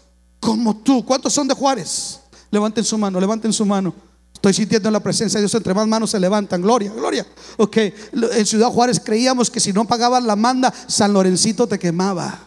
como 0.42 0.76
tú. 0.76 1.06
¿Cuántos 1.06 1.32
son 1.32 1.48
de 1.48 1.54
Juárez? 1.54 2.20
Levanten 2.50 2.84
su 2.84 2.98
mano, 2.98 3.18
levanten 3.18 3.54
su 3.54 3.66
mano. 3.66 3.94
Estoy 4.34 4.54
sintiendo 4.54 4.90
la 4.92 5.00
presencia 5.00 5.38
de 5.38 5.44
Dios. 5.44 5.54
Entre 5.54 5.74
más 5.74 5.88
manos 5.88 6.10
se 6.10 6.20
levantan. 6.20 6.62
Gloria, 6.62 6.92
gloria. 6.92 7.26
Ok, 7.58 7.78
en 7.78 8.46
Ciudad 8.46 8.70
Juárez 8.70 9.00
creíamos 9.00 9.50
que 9.50 9.62
si 9.62 9.72
no 9.72 9.86
pagabas 9.86 10.24
la 10.24 10.36
manda, 10.36 10.74
San 10.88 11.14
Lorencito 11.14 11.68
te 11.68 11.80
quemaba. 11.80 12.40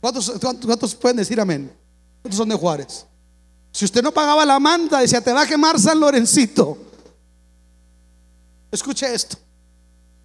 ¿Cuántos, 0.00 0.32
cuántos, 0.66 0.94
pueden 0.94 1.16
decir 1.16 1.40
amén? 1.40 1.72
¿Cuántos 2.20 2.36
son 2.36 2.48
de 2.48 2.54
Juárez? 2.54 3.06
Si 3.72 3.86
usted 3.86 4.02
no 4.02 4.12
pagaba 4.12 4.44
la 4.44 4.60
manda, 4.60 5.00
decía, 5.00 5.22
te 5.22 5.32
va 5.32 5.42
a 5.42 5.46
quemar 5.46 5.80
San 5.80 5.98
Lorencito. 5.98 6.76
Escuche 8.70 9.12
esto. 9.12 9.38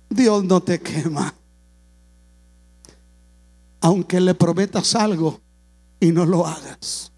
Dios 0.09 0.43
no 0.43 0.61
te 0.61 0.81
quema. 0.81 1.33
Aunque 3.79 4.19
le 4.19 4.33
prometas 4.33 4.93
algo, 4.95 5.39
y 5.99 6.11
no 6.11 6.25
lo 6.25 6.45
hagas. 6.45 7.11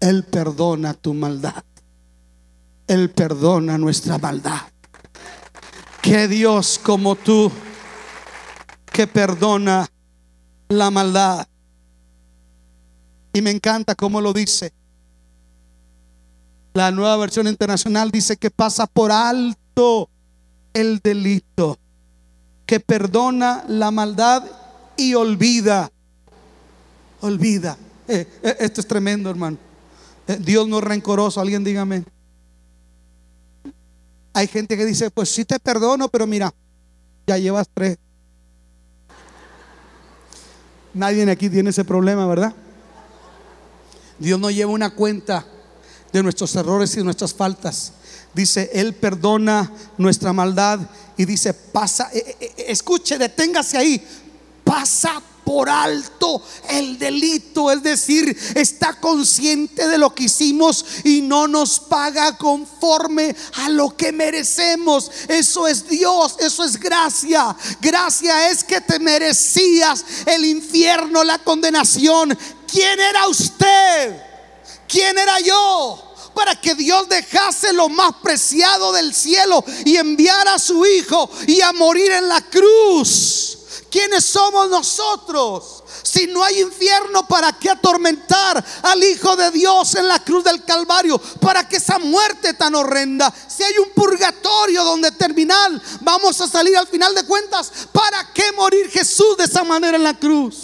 Él 0.00 0.24
perdona 0.24 0.94
tu 0.94 1.14
maldad. 1.14 1.64
Él 2.86 3.10
perdona 3.10 3.78
nuestra 3.78 4.18
maldad. 4.18 4.60
Que 6.02 6.26
Dios 6.26 6.80
como 6.82 7.14
tú, 7.14 7.50
que 8.92 9.06
perdona 9.06 9.86
la 10.68 10.90
maldad. 10.90 11.46
Y 13.32 13.42
me 13.42 13.50
encanta 13.50 13.94
cómo 13.94 14.20
lo 14.20 14.32
dice. 14.32 14.72
La 16.72 16.90
nueva 16.90 17.16
versión 17.16 17.46
internacional 17.46 18.10
dice 18.10 18.36
que 18.36 18.50
pasa 18.50 18.86
por 18.86 19.12
alto 19.12 20.08
el 20.72 21.00
delito, 21.00 21.78
que 22.64 22.80
perdona 22.80 23.64
la 23.68 23.90
maldad 23.90 24.44
y 24.96 25.14
olvida 25.14 25.90
olvida. 27.20 27.76
Eh, 28.08 28.26
eh, 28.42 28.56
esto 28.60 28.80
es 28.80 28.86
tremendo, 28.86 29.30
hermano. 29.30 29.56
Eh, 30.26 30.38
Dios 30.40 30.66
no 30.66 30.78
es 30.78 30.84
rencoroso, 30.84 31.40
alguien 31.40 31.62
dígame. 31.62 32.04
Hay 34.32 34.46
gente 34.46 34.76
que 34.76 34.84
dice, 34.84 35.10
pues 35.10 35.28
sí 35.28 35.44
te 35.44 35.58
perdono, 35.58 36.08
pero 36.08 36.26
mira, 36.26 36.52
ya 37.26 37.38
llevas 37.38 37.68
tres. 37.72 37.98
Nadie 40.92 41.28
aquí 41.30 41.48
tiene 41.48 41.70
ese 41.70 41.84
problema, 41.84 42.26
¿verdad? 42.26 42.54
Dios 44.18 44.38
no 44.38 44.50
lleva 44.50 44.72
una 44.72 44.90
cuenta 44.90 45.46
de 46.12 46.22
nuestros 46.22 46.54
errores 46.56 46.96
y 46.96 47.02
nuestras 47.02 47.32
faltas. 47.32 47.92
Dice, 48.34 48.70
Él 48.72 48.94
perdona 48.94 49.72
nuestra 49.98 50.32
maldad 50.32 50.80
y 51.16 51.24
dice, 51.24 51.54
pasa, 51.54 52.10
escuche, 52.56 53.18
deténgase 53.18 53.78
ahí, 53.78 54.04
pasa 54.64 55.22
por 55.50 55.68
alto 55.68 56.40
el 56.68 56.96
delito, 56.96 57.72
es 57.72 57.82
decir, 57.82 58.38
está 58.54 59.00
consciente 59.00 59.88
de 59.88 59.98
lo 59.98 60.14
que 60.14 60.24
hicimos 60.24 60.84
y 61.02 61.22
no 61.22 61.48
nos 61.48 61.80
paga 61.80 62.38
conforme 62.38 63.34
a 63.54 63.68
lo 63.68 63.96
que 63.96 64.12
merecemos. 64.12 65.10
Eso 65.26 65.66
es 65.66 65.88
Dios, 65.88 66.36
eso 66.38 66.62
es 66.62 66.78
gracia. 66.78 67.56
Gracia 67.80 68.48
es 68.48 68.62
que 68.62 68.80
te 68.80 69.00
merecías 69.00 70.04
el 70.24 70.44
infierno, 70.44 71.24
la 71.24 71.38
condenación. 71.38 72.38
¿Quién 72.70 73.00
era 73.00 73.26
usted? 73.26 74.22
¿Quién 74.86 75.18
era 75.18 75.40
yo? 75.40 76.06
para 76.32 76.54
que 76.54 76.76
Dios 76.76 77.08
dejase 77.08 77.72
lo 77.72 77.88
más 77.88 78.14
preciado 78.22 78.92
del 78.92 79.12
cielo 79.12 79.64
y 79.84 79.96
enviara 79.96 80.54
a 80.54 80.58
su 80.60 80.86
Hijo 80.86 81.28
y 81.48 81.60
a 81.60 81.72
morir 81.72 82.12
en 82.12 82.28
la 82.28 82.40
cruz. 82.40 83.59
¿Quiénes 83.90 84.24
somos 84.24 84.70
nosotros? 84.70 85.82
Si 86.02 86.28
no 86.28 86.44
hay 86.44 86.60
infierno, 86.60 87.26
¿para 87.26 87.52
qué 87.52 87.70
atormentar 87.70 88.64
al 88.82 89.02
Hijo 89.02 89.34
de 89.34 89.50
Dios 89.50 89.96
en 89.96 90.06
la 90.06 90.22
cruz 90.22 90.44
del 90.44 90.64
Calvario? 90.64 91.18
¿Para 91.18 91.68
qué 91.68 91.76
esa 91.76 91.98
muerte 91.98 92.54
tan 92.54 92.74
horrenda? 92.76 93.34
Si 93.48 93.64
hay 93.64 93.78
un 93.78 93.90
purgatorio 93.90 94.84
donde 94.84 95.10
terminar, 95.10 95.72
vamos 96.02 96.40
a 96.40 96.46
salir 96.46 96.76
al 96.76 96.86
final 96.86 97.14
de 97.16 97.24
cuentas. 97.24 97.72
¿Para 97.92 98.32
qué 98.32 98.52
morir 98.52 98.88
Jesús 98.90 99.36
de 99.36 99.44
esa 99.44 99.64
manera 99.64 99.96
en 99.96 100.04
la 100.04 100.14
cruz? 100.14 100.56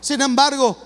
Sin 0.00 0.20
embargo, 0.20 0.76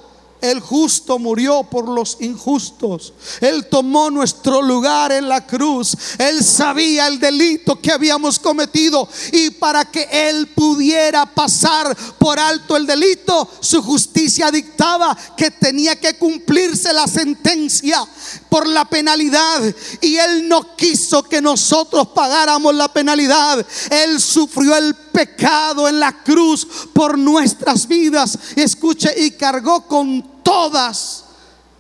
el 0.41 0.61
justo 0.61 1.19
murió 1.19 1.65
por 1.65 1.89
los 1.89 2.19
injustos. 2.21 3.13
Él 3.41 3.67
tomó 3.67 4.11
nuestro 4.11 4.63
lugar 4.63 5.13
en 5.13 5.29
la 5.29 5.47
cruz. 5.47 5.97
Él 6.19 6.45
sabía 6.45 7.09
el 7.09 7.19
delito 7.19 7.81
que 7.81 7.93
habíamos 7.93 8.39
cometido. 8.39 9.09
Y 9.33 9.51
para 9.51 9.85
que 9.91 10.09
Él 10.11 10.49
pudiera 10.49 11.27
pasar 11.27 11.97
por 12.19 12.39
alto 12.39 12.77
el 12.77 12.87
delito, 12.87 13.49
su 13.61 13.83
justicia 13.83 14.51
dictaba 14.51 15.17
que 15.37 15.51
tenía 15.51 15.97
que 15.97 16.17
cumplirse 16.17 16.93
la 16.93 17.07
sentencia 17.07 18.07
por 18.49 18.67
la 18.67 18.85
penalidad. 18.85 19.63
Y 20.01 20.17
Él 20.17 20.49
no 20.49 20.77
quiso 20.77 21.23
que 21.23 21.43
nosotros 21.43 22.09
pagáramos 22.09 22.75
la 22.75 22.93
penalidad. 22.93 23.67
Él 23.91 24.21
sufrió 24.21 24.77
el 24.77 24.95
pecado 24.95 25.89
en 25.89 25.99
la 25.99 26.23
cruz 26.23 26.67
por 26.93 27.19
nuestras 27.19 27.89
vidas. 27.89 28.39
Escuche, 28.55 29.13
y 29.17 29.33
cargó 29.33 29.87
con 29.87 30.28
todas 30.49 31.25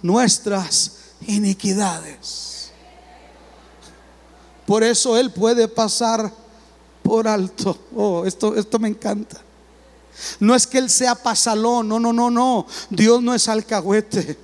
nuestras 0.02 0.92
iniquidades. 1.26 2.70
Por 4.66 4.84
eso 4.84 5.16
Él 5.16 5.30
puede 5.32 5.66
pasar 5.66 6.30
por 7.02 7.26
alto. 7.26 7.78
Oh, 7.96 8.26
esto, 8.26 8.54
esto 8.54 8.78
me 8.78 8.88
encanta. 8.88 9.40
No 10.38 10.54
es 10.54 10.66
que 10.66 10.76
Él 10.76 10.90
sea 10.90 11.14
pasalón, 11.14 11.88
no, 11.88 11.98
no, 11.98 12.12
no, 12.12 12.30
no. 12.30 12.66
Dios 12.90 13.22
no 13.22 13.34
es 13.34 13.48
alcahuete. 13.48 14.38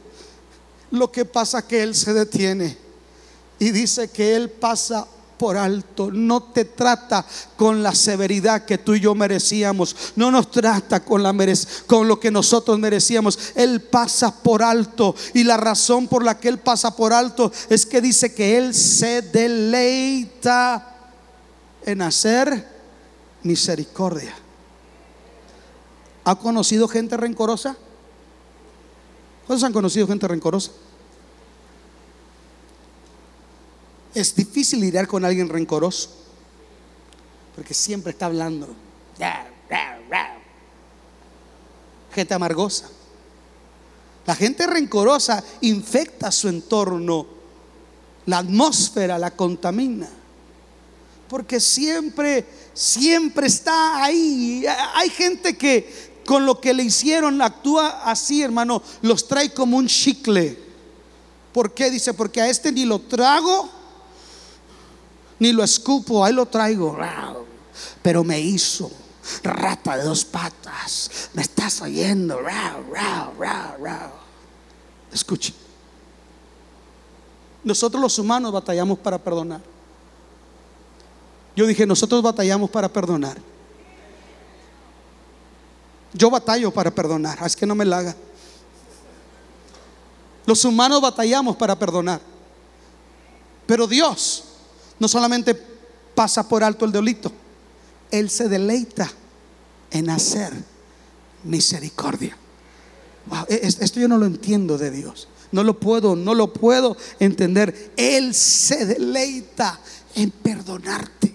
Lo 0.90 1.12
que 1.12 1.26
pasa 1.26 1.58
es 1.58 1.64
que 1.66 1.82
Él 1.82 1.94
se 1.94 2.14
detiene 2.14 2.78
y 3.58 3.72
dice 3.72 4.08
que 4.08 4.34
Él 4.34 4.48
pasa 4.48 5.06
por 5.38 5.56
alto, 5.56 6.10
no 6.10 6.42
te 6.42 6.64
trata 6.64 7.24
con 7.56 7.82
la 7.82 7.94
severidad 7.94 8.64
que 8.64 8.78
tú 8.78 8.94
y 8.94 9.00
yo 9.00 9.14
merecíamos, 9.14 9.94
no 10.16 10.30
nos 10.30 10.50
trata 10.50 11.04
con, 11.04 11.22
la 11.22 11.34
con 11.86 12.08
lo 12.08 12.20
que 12.20 12.30
nosotros 12.30 12.78
merecíamos, 12.78 13.38
Él 13.54 13.80
pasa 13.82 14.34
por 14.42 14.62
alto 14.62 15.14
y 15.34 15.44
la 15.44 15.56
razón 15.56 16.08
por 16.08 16.24
la 16.24 16.38
que 16.38 16.48
Él 16.48 16.58
pasa 16.58 16.94
por 16.94 17.12
alto 17.12 17.52
es 17.68 17.86
que 17.86 18.00
dice 18.00 18.34
que 18.34 18.56
Él 18.56 18.74
se 18.74 19.22
deleita 19.22 20.94
en 21.84 22.02
hacer 22.02 22.68
misericordia. 23.42 24.34
¿Ha 26.24 26.34
conocido 26.36 26.88
gente 26.88 27.16
rencorosa? 27.16 27.76
¿Cuántos 29.46 29.64
han 29.64 29.72
conocido 29.72 30.06
gente 30.06 30.26
rencorosa? 30.26 30.70
Es 34.14 34.34
difícil 34.34 34.80
lidiar 34.80 35.08
con 35.08 35.24
alguien 35.24 35.48
rencoroso, 35.48 36.10
porque 37.56 37.74
siempre 37.74 38.12
está 38.12 38.26
hablando. 38.26 38.68
Gente 42.12 42.34
amargosa. 42.34 42.88
La 44.24 44.36
gente 44.36 44.66
rencorosa 44.66 45.42
infecta 45.62 46.30
su 46.30 46.48
entorno, 46.48 47.26
la 48.26 48.38
atmósfera 48.38 49.18
la 49.18 49.32
contamina, 49.32 50.08
porque 51.28 51.60
siempre, 51.60 52.46
siempre 52.72 53.48
está 53.48 54.02
ahí. 54.02 54.64
Hay 54.94 55.10
gente 55.10 55.58
que 55.58 56.14
con 56.24 56.46
lo 56.46 56.60
que 56.60 56.72
le 56.72 56.84
hicieron 56.84 57.42
actúa 57.42 58.02
así, 58.04 58.42
hermano, 58.42 58.80
los 59.02 59.28
trae 59.28 59.52
como 59.52 59.76
un 59.76 59.88
chicle. 59.88 60.56
¿Por 61.52 61.74
qué? 61.74 61.90
Dice, 61.90 62.14
porque 62.14 62.40
a 62.40 62.48
este 62.48 62.72
ni 62.72 62.84
lo 62.84 63.00
trago 63.00 63.68
ni 65.38 65.52
lo 65.52 65.62
escupo, 65.62 66.24
ahí 66.24 66.32
lo 66.32 66.46
traigo. 66.46 66.96
Pero 68.02 68.24
me 68.24 68.40
hizo 68.40 68.90
rata 69.42 69.96
de 69.96 70.04
dos 70.04 70.24
patas. 70.24 71.30
Me 71.32 71.42
estás 71.42 71.80
oyendo. 71.82 72.38
Escuche. 75.12 75.54
Nosotros 77.62 78.00
los 78.00 78.18
humanos 78.18 78.52
batallamos 78.52 78.98
para 78.98 79.18
perdonar. 79.18 79.60
Yo 81.56 81.66
dije, 81.66 81.86
nosotros 81.86 82.22
batallamos 82.22 82.68
para 82.68 82.88
perdonar. 82.88 83.38
Yo 86.12 86.30
batallo 86.30 86.70
para 86.70 86.90
perdonar. 86.90 87.38
Ah, 87.40 87.46
es 87.46 87.56
que 87.56 87.66
no 87.66 87.74
me 87.74 87.84
la 87.84 87.98
haga. 87.98 88.16
Los 90.46 90.64
humanos 90.64 91.00
batallamos 91.00 91.56
para 91.56 91.76
perdonar. 91.78 92.20
Pero 93.66 93.86
Dios 93.86 94.44
no 94.98 95.08
solamente 95.08 95.54
pasa 96.14 96.48
por 96.48 96.62
alto 96.62 96.84
el 96.84 96.92
delito, 96.92 97.32
Él 98.10 98.30
se 98.30 98.48
deleita 98.48 99.10
en 99.90 100.10
hacer 100.10 100.52
misericordia. 101.44 102.36
E-, 103.48 103.60
esto 103.62 104.00
yo 104.00 104.08
no 104.08 104.18
lo 104.18 104.26
entiendo 104.26 104.78
de 104.78 104.90
Dios. 104.90 105.28
No 105.52 105.62
lo 105.62 105.78
puedo, 105.78 106.16
no 106.16 106.34
lo 106.34 106.52
puedo 106.52 106.96
entender. 107.20 107.92
Él 107.96 108.34
se 108.34 108.86
deleita 108.86 109.78
en 110.14 110.30
perdonarte. 110.30 111.33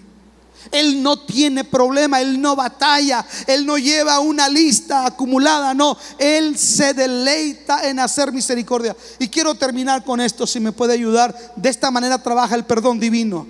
Él 0.70 1.02
no 1.02 1.18
tiene 1.18 1.64
problema, 1.64 2.20
Él 2.20 2.40
no 2.40 2.54
batalla, 2.54 3.24
Él 3.46 3.66
no 3.66 3.78
lleva 3.78 4.20
una 4.20 4.48
lista 4.48 5.06
acumulada, 5.06 5.74
no, 5.74 5.96
Él 6.18 6.56
se 6.58 6.94
deleita 6.94 7.88
en 7.88 7.98
hacer 7.98 8.32
misericordia. 8.32 8.96
Y 9.18 9.28
quiero 9.28 9.54
terminar 9.54 10.04
con 10.04 10.20
esto, 10.20 10.46
si 10.46 10.60
me 10.60 10.72
puede 10.72 10.94
ayudar. 10.94 11.36
De 11.56 11.68
esta 11.68 11.90
manera 11.90 12.22
trabaja 12.22 12.54
el 12.54 12.64
perdón 12.64 13.00
divino. 13.00 13.46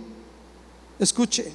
Escuche. 0.99 1.53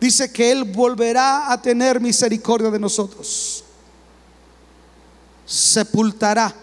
Dice 0.00 0.32
que 0.32 0.50
Él 0.50 0.64
volverá 0.64 1.52
a 1.52 1.60
tener 1.60 2.00
misericordia 2.00 2.70
de 2.70 2.78
nosotros. 2.78 3.64
Sepultará. 5.44 6.54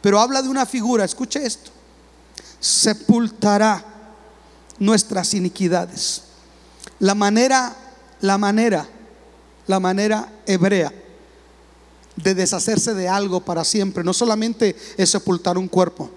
Pero 0.00 0.20
habla 0.20 0.40
de 0.40 0.48
una 0.48 0.64
figura, 0.64 1.04
escuche 1.04 1.44
esto. 1.44 1.70
Sepultará 2.60 3.89
nuestras 4.80 5.34
iniquidades. 5.34 6.22
La 6.98 7.14
manera, 7.14 7.76
la 8.20 8.36
manera, 8.38 8.88
la 9.68 9.78
manera 9.78 10.32
hebrea 10.46 10.92
de 12.16 12.34
deshacerse 12.34 12.94
de 12.94 13.08
algo 13.08 13.40
para 13.40 13.64
siempre, 13.64 14.02
no 14.02 14.12
solamente 14.12 14.74
es 14.96 15.10
sepultar 15.10 15.56
un 15.56 15.68
cuerpo. 15.68 16.10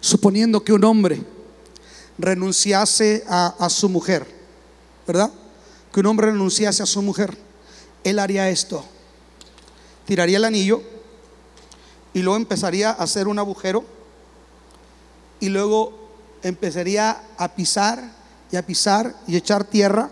Suponiendo 0.00 0.64
que 0.64 0.72
un 0.72 0.84
hombre 0.84 1.22
renunciase 2.18 3.24
a, 3.28 3.68
su 3.70 3.88
mujer, 3.88 4.26
¿verdad? 5.06 5.30
Que 5.92 6.00
un 6.00 6.06
hombre 6.06 6.30
renunciase 6.32 6.82
a 6.82 6.86
su 6.86 7.02
mujer, 7.02 7.36
él 8.04 8.18
haría 8.18 8.48
esto. 8.50 8.84
Tiraría 10.06 10.38
el 10.38 10.44
anillo 10.44 10.82
y 12.14 12.20
luego 12.20 12.36
empezaría 12.36 12.90
a 12.90 12.94
hacer 12.94 13.28
un 13.28 13.38
agujero 13.38 13.84
y 15.40 15.48
luego 15.48 15.97
empezaría 16.42 17.20
a 17.36 17.48
pisar 17.48 18.02
y 18.50 18.56
a 18.56 18.64
pisar 18.64 19.14
y 19.26 19.36
echar 19.36 19.64
tierra 19.64 20.10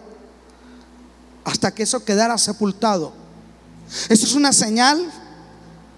hasta 1.45 1.73
que 1.73 1.85
eso 1.85 2.05
quedara 2.05 2.37
sepultado. 2.39 3.13
Eso 4.09 4.27
es 4.27 4.35
una 4.35 4.53
señal 4.53 5.13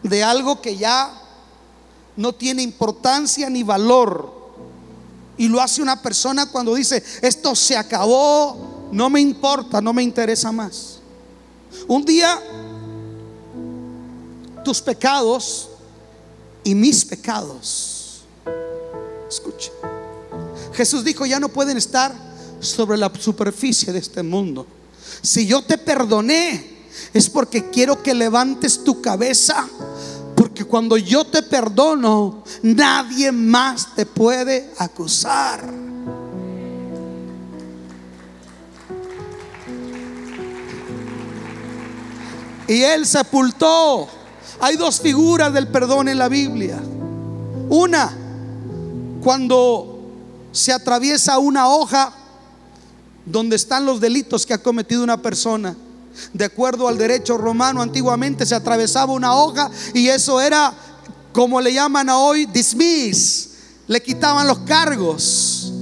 de 0.02 0.22
algo 0.22 0.60
que 0.60 0.76
ya 0.76 1.10
no 2.16 2.34
tiene 2.34 2.62
importancia 2.62 3.48
ni 3.48 3.62
valor. 3.62 4.36
Y 5.36 5.48
lo 5.48 5.60
hace 5.60 5.80
una 5.80 6.02
persona 6.02 6.46
cuando 6.50 6.74
dice, 6.74 7.02
esto 7.22 7.54
se 7.54 7.76
acabó, 7.76 8.88
no 8.92 9.08
me 9.08 9.20
importa, 9.20 9.80
no 9.80 9.92
me 9.92 10.02
interesa 10.02 10.52
más. 10.52 10.98
Un 11.86 12.04
día 12.04 12.38
tus 14.64 14.82
pecados 14.82 15.70
y 16.64 16.74
mis 16.74 17.04
pecados, 17.04 18.24
escuche, 19.28 19.70
Jesús 20.72 21.04
dijo, 21.04 21.26
ya 21.26 21.40
no 21.40 21.48
pueden 21.48 21.76
estar 21.76 22.14
sobre 22.61 22.98
la 22.98 23.12
superficie 23.18 23.92
de 23.92 23.98
este 23.98 24.22
mundo. 24.22 24.66
Si 25.22 25.46
yo 25.46 25.62
te 25.62 25.78
perdoné, 25.78 26.78
es 27.12 27.28
porque 27.31 27.70
quiero 27.70 28.02
que 28.02 28.14
levantes 28.14 28.85
tu 28.85 29.00
cabeza. 29.00 29.68
Porque 30.35 30.64
cuando 30.64 30.96
yo 30.96 31.24
te 31.24 31.42
perdono, 31.42 32.44
nadie 32.62 33.33
más 33.33 33.94
te 33.94 34.07
puede 34.07 34.70
acusar. 34.78 35.88
Y 42.68 42.83
él 42.83 43.07
sepultó. 43.07 44.09
Hay 44.61 44.76
dos 44.76 45.00
figuras 45.00 45.52
del 45.52 45.68
perdón 45.68 46.09
en 46.09 46.18
la 46.18 46.28
Biblia. 46.28 46.78
Una, 47.70 48.16
cuando 49.22 49.88
se 50.59 50.73
atraviesa 50.73 51.38
una 51.38 51.68
hoja 51.68 52.12
donde 53.25 53.55
están 53.55 53.87
los 53.87 54.01
delitos 54.01 54.44
que 54.44 54.55
ha 54.55 54.59
cometido 54.59 55.05
una 55.05 55.23
persona. 55.23 55.77
De 56.33 56.44
acuerdo 56.44 56.88
al 56.88 56.99
derecho 56.99 57.38
romano, 57.38 57.81
antiguamente 57.81 58.44
se 58.44 58.57
atravesaba 58.57 59.12
una 59.12 59.37
hoja 59.37 59.71
y 59.94 60.09
eso 60.09 60.40
era, 60.40 60.75
como 61.33 61.61
le 61.61 61.73
llaman 61.73 62.09
a 62.09 62.19
hoy, 62.19 62.46
dismiss. 62.46 63.50
Le 63.87 64.02
quitaban 64.02 64.48
los 64.48 64.59
cargos. 64.61 65.73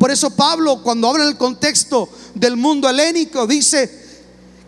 Por 0.00 0.10
eso 0.10 0.30
Pablo, 0.30 0.82
cuando 0.82 1.08
habla 1.08 1.24
en 1.24 1.30
el 1.30 1.38
contexto 1.38 2.08
del 2.34 2.56
mundo 2.56 2.88
helénico, 2.88 3.46
dice 3.46 4.02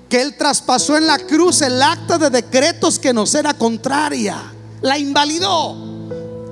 que 0.08 0.22
él 0.22 0.36
traspasó 0.36 0.96
en 0.96 1.08
la 1.08 1.18
cruz 1.18 1.60
el 1.62 1.82
acta 1.82 2.18
de 2.18 2.30
decretos 2.30 3.00
que 3.00 3.12
nos 3.12 3.34
era 3.34 3.52
contraria. 3.52 4.40
La 4.80 4.96
invalidó. 4.96 5.74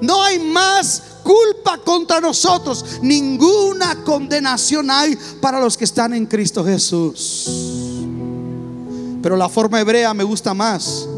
No 0.03 0.23
hay 0.25 0.41
más 0.41 1.14
culpa 1.25 1.79
contra 1.79 2.21
nosotros. 2.21 3.01
Ninguna 3.03 4.05
condenación 4.05 4.91
hay 4.91 5.19
para 5.41 5.59
los 5.59 5.77
que 5.77 5.85
están 5.85 6.15
en 6.15 6.27
Cristo 6.27 6.65
Jesús. 6.65 7.51
Pero 9.21 9.37
la 9.37 9.49
forma 9.49 9.81
hebrea 9.81 10.15
me 10.15 10.23
gusta 10.23 10.55
más 10.55 11.09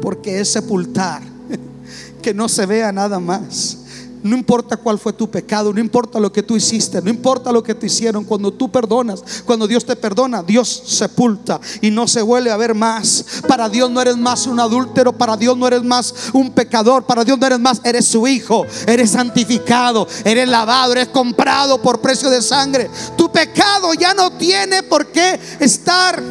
porque 0.00 0.40
es 0.40 0.48
sepultar, 0.50 1.22
que 2.22 2.34
no 2.34 2.48
se 2.48 2.66
vea 2.66 2.90
nada 2.90 3.20
más. 3.20 3.78
No 4.22 4.36
importa 4.36 4.76
cuál 4.76 5.00
fue 5.00 5.12
tu 5.12 5.28
pecado, 5.28 5.72
no 5.72 5.80
importa 5.80 6.20
lo 6.20 6.32
que 6.32 6.44
tú 6.44 6.56
hiciste, 6.56 7.02
no 7.02 7.10
importa 7.10 7.50
lo 7.50 7.60
que 7.60 7.74
te 7.74 7.86
hicieron, 7.86 8.24
cuando 8.24 8.52
tú 8.52 8.70
perdonas, 8.70 9.42
cuando 9.44 9.66
Dios 9.66 9.84
te 9.84 9.96
perdona, 9.96 10.44
Dios 10.44 10.68
sepulta 10.86 11.60
y 11.80 11.90
no 11.90 12.06
se 12.06 12.22
vuelve 12.22 12.52
a 12.52 12.56
ver 12.56 12.72
más. 12.72 13.24
Para 13.48 13.68
Dios 13.68 13.90
no 13.90 14.00
eres 14.00 14.16
más 14.16 14.46
un 14.46 14.60
adúltero, 14.60 15.12
para 15.12 15.36
Dios 15.36 15.56
no 15.56 15.66
eres 15.66 15.82
más 15.82 16.14
un 16.32 16.52
pecador, 16.52 17.04
para 17.04 17.24
Dios 17.24 17.36
no 17.36 17.46
eres 17.46 17.58
más, 17.58 17.80
eres 17.82 18.06
su 18.06 18.28
hijo, 18.28 18.64
eres 18.86 19.10
santificado, 19.10 20.06
eres 20.24 20.48
lavado, 20.48 20.92
eres 20.92 21.08
comprado 21.08 21.82
por 21.82 22.00
precio 22.00 22.30
de 22.30 22.42
sangre. 22.42 22.88
Tu 23.16 23.30
pecado 23.32 23.92
ya 23.94 24.14
no 24.14 24.30
tiene 24.32 24.84
por 24.84 25.06
qué 25.08 25.40
estar 25.58 26.22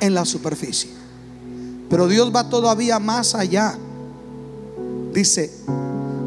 en 0.00 0.14
la 0.14 0.24
superficie. 0.24 0.90
Pero 1.88 2.08
Dios 2.08 2.34
va 2.34 2.48
todavía 2.48 2.98
más 2.98 3.36
allá 3.36 3.78
dice, 5.16 5.50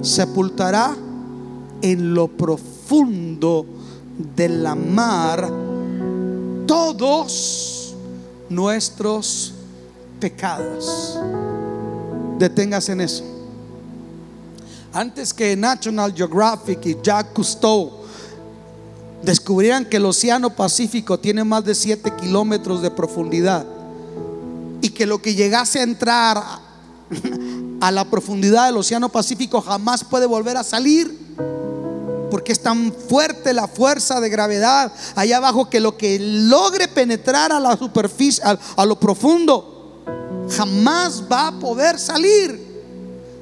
sepultará 0.01 0.97
en 1.79 2.13
lo 2.15 2.27
profundo 2.27 3.63
de 4.35 4.49
la 4.49 4.73
mar 4.73 5.47
todos 6.65 7.95
nuestros 8.49 9.53
pecados. 10.19 11.19
Deténgase 12.39 12.93
en 12.93 13.01
eso. 13.01 13.23
Antes 14.91 15.35
que 15.35 15.55
National 15.55 16.11
Geographic 16.11 16.83
y 16.87 16.97
Jacques 17.03 17.33
Cousteau 17.33 17.91
descubrieran 19.21 19.85
que 19.85 19.97
el 19.97 20.05
Océano 20.05 20.49
Pacífico 20.49 21.19
tiene 21.19 21.43
más 21.43 21.63
de 21.63 21.75
7 21.75 22.11
kilómetros 22.19 22.81
de 22.81 22.89
profundidad 22.89 23.67
y 24.81 24.89
que 24.89 25.05
lo 25.05 25.21
que 25.21 25.35
llegase 25.35 25.79
a 25.79 25.83
entrar 25.83 26.43
a 27.79 27.91
la 27.91 28.05
profundidad 28.05 28.67
del 28.67 28.77
Océano 28.77 29.09
Pacífico 29.09 29.61
jamás 29.61 30.03
puede 30.03 30.25
volver 30.25 30.57
a 30.57 30.63
salir. 30.63 31.17
Porque 32.29 32.51
es 32.51 32.61
tan 32.61 32.93
fuerte 32.93 33.53
la 33.53 33.67
fuerza 33.67 34.19
de 34.19 34.29
gravedad 34.29 34.91
allá 35.15 35.37
abajo 35.37 35.69
que 35.69 35.79
lo 35.79 35.97
que 35.97 36.19
logre 36.19 36.87
penetrar 36.87 37.51
a 37.51 37.59
la 37.59 37.75
superficie, 37.75 38.43
a, 38.43 38.85
lo 38.85 38.99
profundo, 38.99 40.03
jamás 40.55 41.23
va 41.31 41.47
a 41.47 41.59
poder 41.59 41.97
salir. 41.97 42.69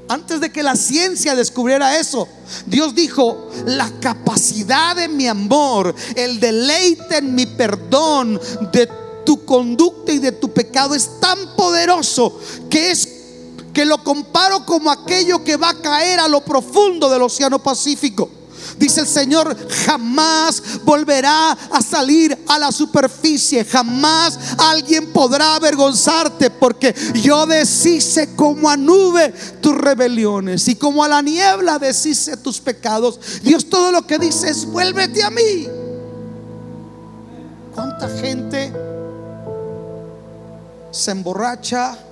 Antes 0.08 0.40
de 0.40 0.54
que 0.54 0.64
la 0.64 0.78
ciencia 0.78 1.36
descubriera 1.36 2.00
eso, 2.00 2.30
Dios 2.66 2.96
dijo, 2.96 3.50
la 3.66 3.92
capacidad 4.00 4.96
de 4.96 5.10
mi 5.10 5.28
amor, 5.28 5.94
el 6.16 6.40
deleite 6.40 7.18
en 7.18 7.36
mi 7.36 7.46
perdón 7.46 8.40
de 8.72 8.90
tu 9.26 9.44
conducta 9.44 10.14
y 10.14 10.20
de 10.20 10.32
tu 10.32 10.54
pecado 10.54 10.96
es 10.96 11.20
tan 11.20 11.38
poderoso 11.58 12.40
que 12.70 12.92
es 12.92 13.16
que 13.78 13.86
lo 13.86 14.04
comparo 14.04 14.66
como 14.66 14.90
aquello 14.90 15.44
que 15.44 15.56
va 15.56 15.70
a 15.70 15.80
caer 15.80 16.20
a 16.20 16.28
lo 16.28 16.44
profundo 16.44 17.12
del 17.12 17.22
Océano 17.22 17.62
Pacífico. 17.62 18.28
Dice 18.76 19.02
el 19.02 19.08
Señor, 19.08 19.56
jamás 19.86 20.84
volverá 20.84 21.52
a 21.52 21.80
salir 21.84 22.36
a 22.48 22.58
la 22.58 22.72
superficie, 22.72 23.64
jamás 23.64 24.40
alguien 24.58 25.14
podrá 25.14 25.54
avergonzarte, 25.54 26.50
porque 26.50 26.96
yo 27.22 27.46
deshice 27.46 28.36
como 28.36 28.68
a 28.68 28.76
nube 28.76 29.32
tus 29.62 29.76
rebeliones 29.78 30.68
y 30.68 30.74
como 30.74 31.04
a 31.04 31.08
la 31.08 31.22
niebla 31.22 31.78
deshice 31.78 32.36
tus 32.36 32.60
pecados. 32.60 33.20
Dios 33.44 33.70
todo 33.70 33.92
lo 33.92 34.08
que 34.08 34.18
dice 34.18 34.50
es, 34.50 34.66
vuélvete 34.66 35.24
a 35.24 35.30
mí. 35.30 35.68
¿Cuánta 37.76 38.10
gente 38.10 38.74
se 40.90 41.12
emborracha? 41.12 42.07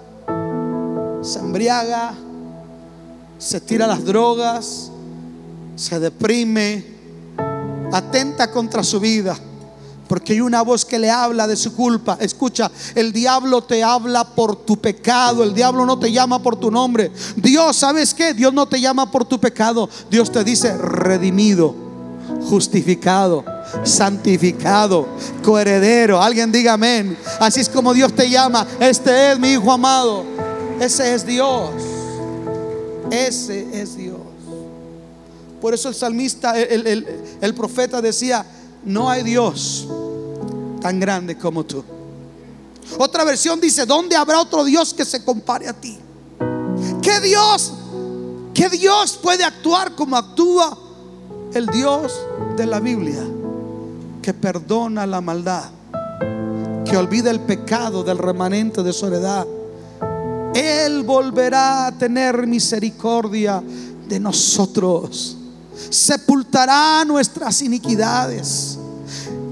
Se 1.26 1.40
embriaga, 1.40 2.14
se 3.40 3.60
tira 3.60 3.88
las 3.88 4.06
drogas, 4.06 4.92
se 5.76 6.00
deprime, 6.00 6.86
atenta 7.92 8.52
contra 8.52 8.84
su 8.84 9.00
vida. 9.00 9.36
Porque 10.08 10.34
hay 10.34 10.42
una 10.42 10.62
voz 10.62 10.86
que 10.86 11.00
le 11.00 11.10
habla 11.10 11.48
de 11.48 11.56
su 11.56 11.76
culpa. 11.76 12.16
Escucha, 12.22 12.70
el 12.94 13.12
diablo 13.12 13.64
te 13.64 13.84
habla 13.84 14.24
por 14.24 14.56
tu 14.56 14.78
pecado. 14.78 15.44
El 15.44 15.56
diablo 15.56 15.84
no 15.84 15.98
te 15.98 16.12
llama 16.12 16.44
por 16.44 16.56
tu 16.58 16.70
nombre. 16.70 17.12
Dios, 17.36 17.76
¿sabes 17.78 18.14
qué? 18.14 18.36
Dios 18.36 18.54
no 18.54 18.68
te 18.68 18.80
llama 18.80 19.10
por 19.10 19.26
tu 19.26 19.40
pecado. 19.40 19.90
Dios 20.12 20.32
te 20.32 20.44
dice 20.44 20.78
redimido, 20.78 21.74
justificado, 22.48 23.44
santificado, 23.84 25.08
coheredero. 25.44 26.22
Alguien 26.22 26.52
diga 26.52 26.74
amén. 26.74 27.18
Así 27.40 27.62
es 27.62 27.68
como 27.68 27.92
Dios 27.92 28.14
te 28.14 28.30
llama. 28.30 28.68
Este 28.80 29.32
es 29.32 29.40
mi 29.40 29.54
hijo 29.54 29.72
amado. 29.72 30.24
Ese 30.80 31.14
es 31.14 31.26
Dios. 31.26 31.72
Ese 33.12 33.82
es 33.82 33.96
Dios. 33.96 34.20
Por 35.62 35.74
eso 35.74 35.90
el 35.90 35.96
salmista, 35.96 36.60
el, 36.60 37.56
profeta 37.56 38.02
decía, 38.02 38.46
no 38.84 39.10
hay 39.10 39.24
Dios 39.24 39.88
tan 40.82 41.00
grande 41.00 41.38
como 41.38 41.64
tú. 41.64 41.84
Otra 42.98 43.24
versión 43.24 43.60
dice, 43.60 43.86
¿dónde 43.86 44.16
habrá 44.16 44.40
otro 44.40 44.64
Dios 44.64 44.94
que 44.94 45.06
se 45.06 45.24
compare 45.24 45.68
a 45.68 45.74
ti? 45.74 45.98
¿Qué 47.02 47.20
Dios? 47.22 47.74
¿Qué 48.54 48.70
Dios 48.70 49.18
puede 49.22 49.44
actuar 49.44 49.96
como 49.96 50.18
actúa 50.18 50.78
el 51.54 51.68
Dios 51.68 52.14
de 52.58 52.66
la 52.66 52.80
Biblia? 52.80 53.24
Que 54.22 54.34
perdona 54.34 55.08
la 55.08 55.22
maldad, 55.22 55.70
que 56.86 56.96
olvida 56.96 57.32
el 57.32 57.40
pecado 57.40 58.04
del 58.04 58.18
remanente 58.18 58.84
de 58.84 58.94
soledad 58.94 59.48
él 60.56 61.04
volverá 61.04 61.88
a 61.88 61.92
tener 61.92 62.48
misericordia 62.48 63.62
de 64.08 64.20
nosotros. 64.22 65.36
Sepultará 65.90 67.04
nuestras 67.04 67.62
iniquidades. 67.62 68.80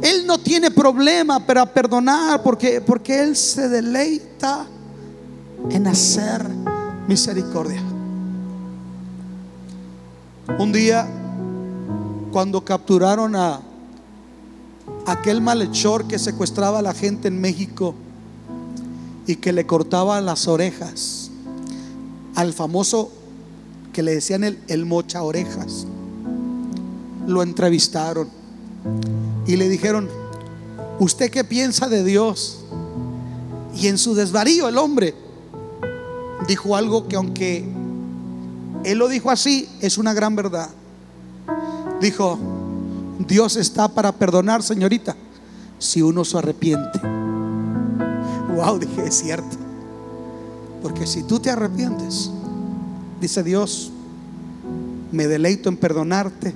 Él 0.02 0.26
no 0.26 0.38
tiene 0.38 0.72
problema 0.72 1.46
para 1.46 1.66
perdonar 1.66 2.42
porque, 2.42 2.80
porque 2.80 3.22
Él 3.22 3.36
se 3.36 3.68
deleita 3.68 4.66
en 5.70 5.88
hacer 5.88 6.42
misericordia. 7.06 7.82
Un 10.58 10.72
día, 10.72 11.06
cuando 12.32 12.64
capturaron 12.64 13.36
a 13.36 13.60
aquel 15.06 15.42
malhechor 15.42 16.08
que 16.08 16.18
secuestraba 16.18 16.80
a 16.80 16.82
la 16.82 16.94
gente 16.94 17.28
en 17.28 17.42
México, 17.42 17.94
y 19.26 19.38
que 19.38 19.54
le 19.54 19.66
cortaban 19.66 20.26
las 20.26 20.48
orejas 20.48 21.32
al 22.36 22.54
famoso 22.54 23.12
que 23.92 24.04
le 24.04 24.16
decían 24.16 24.44
el, 24.44 24.60
el 24.68 24.86
mocha 24.86 25.22
orejas. 25.22 25.86
Lo 27.28 27.44
entrevistaron 27.44 28.28
y 29.46 29.56
le 29.56 29.70
dijeron, 29.70 30.10
¿usted 31.00 31.32
qué 31.32 31.44
piensa 31.44 31.88
de 31.88 32.04
Dios? 32.04 32.60
Y 33.76 33.88
en 33.88 33.98
su 33.98 34.16
desvarío 34.16 34.68
el 34.68 34.78
hombre 34.78 35.16
dijo 36.48 36.76
algo 36.76 37.08
que 37.08 37.16
aunque 37.16 37.66
él 38.84 38.98
lo 38.98 39.08
dijo 39.08 39.32
así, 39.32 39.70
es 39.80 39.98
una 39.98 40.14
gran 40.14 40.36
verdad. 40.36 40.70
Dijo, 42.02 42.38
Dios 43.20 43.56
está 43.56 43.88
para 43.88 44.12
perdonar, 44.12 44.62
señorita, 44.62 45.16
si 45.80 46.02
uno 46.02 46.26
se 46.26 46.38
arrepiente 46.38 47.23
wow, 48.54 48.80
dije, 48.80 49.08
es 49.08 49.16
cierto. 49.16 49.58
Porque 50.82 51.08
si 51.08 51.24
tú 51.24 51.40
te 51.40 51.50
arrepientes, 51.50 52.30
dice 53.22 53.44
Dios, 53.44 53.92
me 55.12 55.28
deleito 55.28 55.70
en 55.70 55.78
perdonarte, 55.78 56.54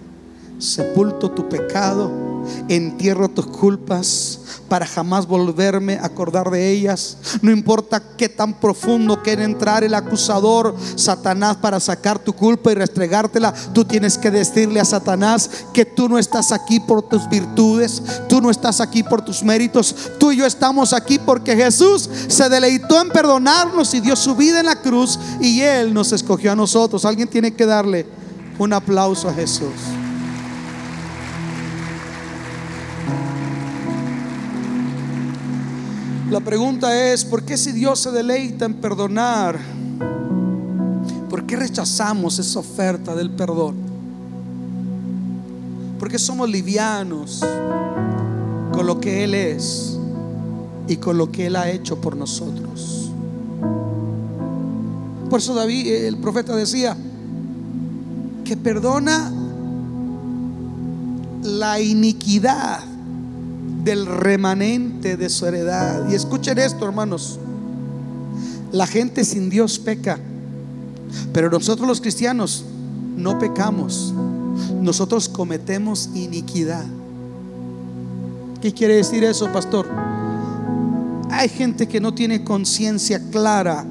sepulto 0.59 1.31
tu 1.31 1.47
pecado 1.47 2.26
entierro 2.69 3.29
tus 3.29 3.47
culpas 3.47 4.39
para 4.67 4.85
jamás 4.85 5.27
volverme 5.27 5.95
a 5.95 6.05
acordar 6.05 6.49
de 6.49 6.71
ellas. 6.71 7.17
No 7.41 7.51
importa 7.51 8.01
qué 8.17 8.29
tan 8.29 8.59
profundo 8.59 9.21
quiere 9.23 9.43
entrar 9.43 9.83
el 9.83 9.93
acusador, 9.93 10.75
Satanás, 10.95 11.57
para 11.57 11.79
sacar 11.79 12.19
tu 12.19 12.33
culpa 12.33 12.71
y 12.71 12.75
restregártela, 12.75 13.53
tú 13.73 13.85
tienes 13.85 14.17
que 14.17 14.31
decirle 14.31 14.79
a 14.79 14.85
Satanás 14.85 15.49
que 15.73 15.85
tú 15.85 16.09
no 16.09 16.17
estás 16.17 16.51
aquí 16.51 16.79
por 16.79 17.03
tus 17.03 17.27
virtudes, 17.29 18.01
tú 18.27 18.41
no 18.41 18.49
estás 18.49 18.81
aquí 18.81 19.03
por 19.03 19.23
tus 19.23 19.43
méritos, 19.43 19.95
tú 20.17 20.31
y 20.31 20.37
yo 20.37 20.45
estamos 20.45 20.93
aquí 20.93 21.19
porque 21.19 21.55
Jesús 21.55 22.09
se 22.27 22.49
deleitó 22.49 23.01
en 23.01 23.09
perdonarnos 23.09 23.93
y 23.93 24.01
dio 24.01 24.15
su 24.15 24.35
vida 24.35 24.59
en 24.59 24.65
la 24.65 24.81
cruz 24.81 25.19
y 25.39 25.61
Él 25.61 25.93
nos 25.93 26.11
escogió 26.11 26.51
a 26.51 26.55
nosotros. 26.55 27.05
Alguien 27.05 27.27
tiene 27.27 27.53
que 27.53 27.65
darle 27.65 28.05
un 28.57 28.73
aplauso 28.73 29.29
a 29.29 29.33
Jesús. 29.33 29.96
La 36.29 36.41
pregunta 36.41 37.13
es, 37.13 37.23
¿por 37.23 37.43
qué 37.43 37.55
si 37.55 37.71
Dios 37.71 37.99
se 37.99 38.11
deleita 38.11 38.65
en 38.65 38.73
perdonar, 38.73 39.57
por 41.29 41.45
qué 41.45 41.55
rechazamos 41.55 42.37
esa 42.37 42.59
oferta 42.59 43.15
del 43.15 43.29
perdón? 43.29 43.75
¿Por 45.97 46.11
qué 46.11 46.19
somos 46.19 46.49
livianos 46.49 47.45
con 48.73 48.85
lo 48.85 48.99
que 48.99 49.23
Él 49.23 49.35
es 49.35 49.97
y 50.89 50.97
con 50.97 51.17
lo 51.17 51.31
que 51.31 51.47
Él 51.47 51.55
ha 51.55 51.69
hecho 51.69 52.01
por 52.01 52.17
nosotros? 52.17 53.09
Por 55.29 55.39
eso 55.39 55.53
David, 55.53 55.87
el 55.87 56.17
profeta 56.17 56.57
decía, 56.57 56.97
que 58.43 58.57
perdona 58.57 59.31
la 61.41 61.79
iniquidad 61.79 62.96
del 63.87 64.05
remanente 64.05 65.15
de 65.15 65.29
su 65.29 65.45
heredad. 65.45 66.09
Y 66.09 66.15
escuchen 66.15 66.59
esto, 66.59 66.83
hermanos. 66.83 67.39
La 68.73 68.85
gente 68.85 69.23
sin 69.23 69.49
Dios 69.49 69.79
peca, 69.79 70.19
pero 71.31 71.49
nosotros 71.49 71.87
los 71.87 72.01
cristianos 72.01 72.65
no 73.15 73.39
pecamos. 73.39 74.13
Nosotros 74.81 75.29
cometemos 75.29 76.09
iniquidad. 76.13 76.83
¿Qué 78.61 78.73
quiere 78.73 78.97
decir 78.97 79.23
eso, 79.23 79.47
pastor? 79.53 79.87
Hay 81.31 81.47
gente 81.47 81.87
que 81.87 82.01
no 82.01 82.13
tiene 82.13 82.43
conciencia 82.43 83.21
clara 83.31 83.85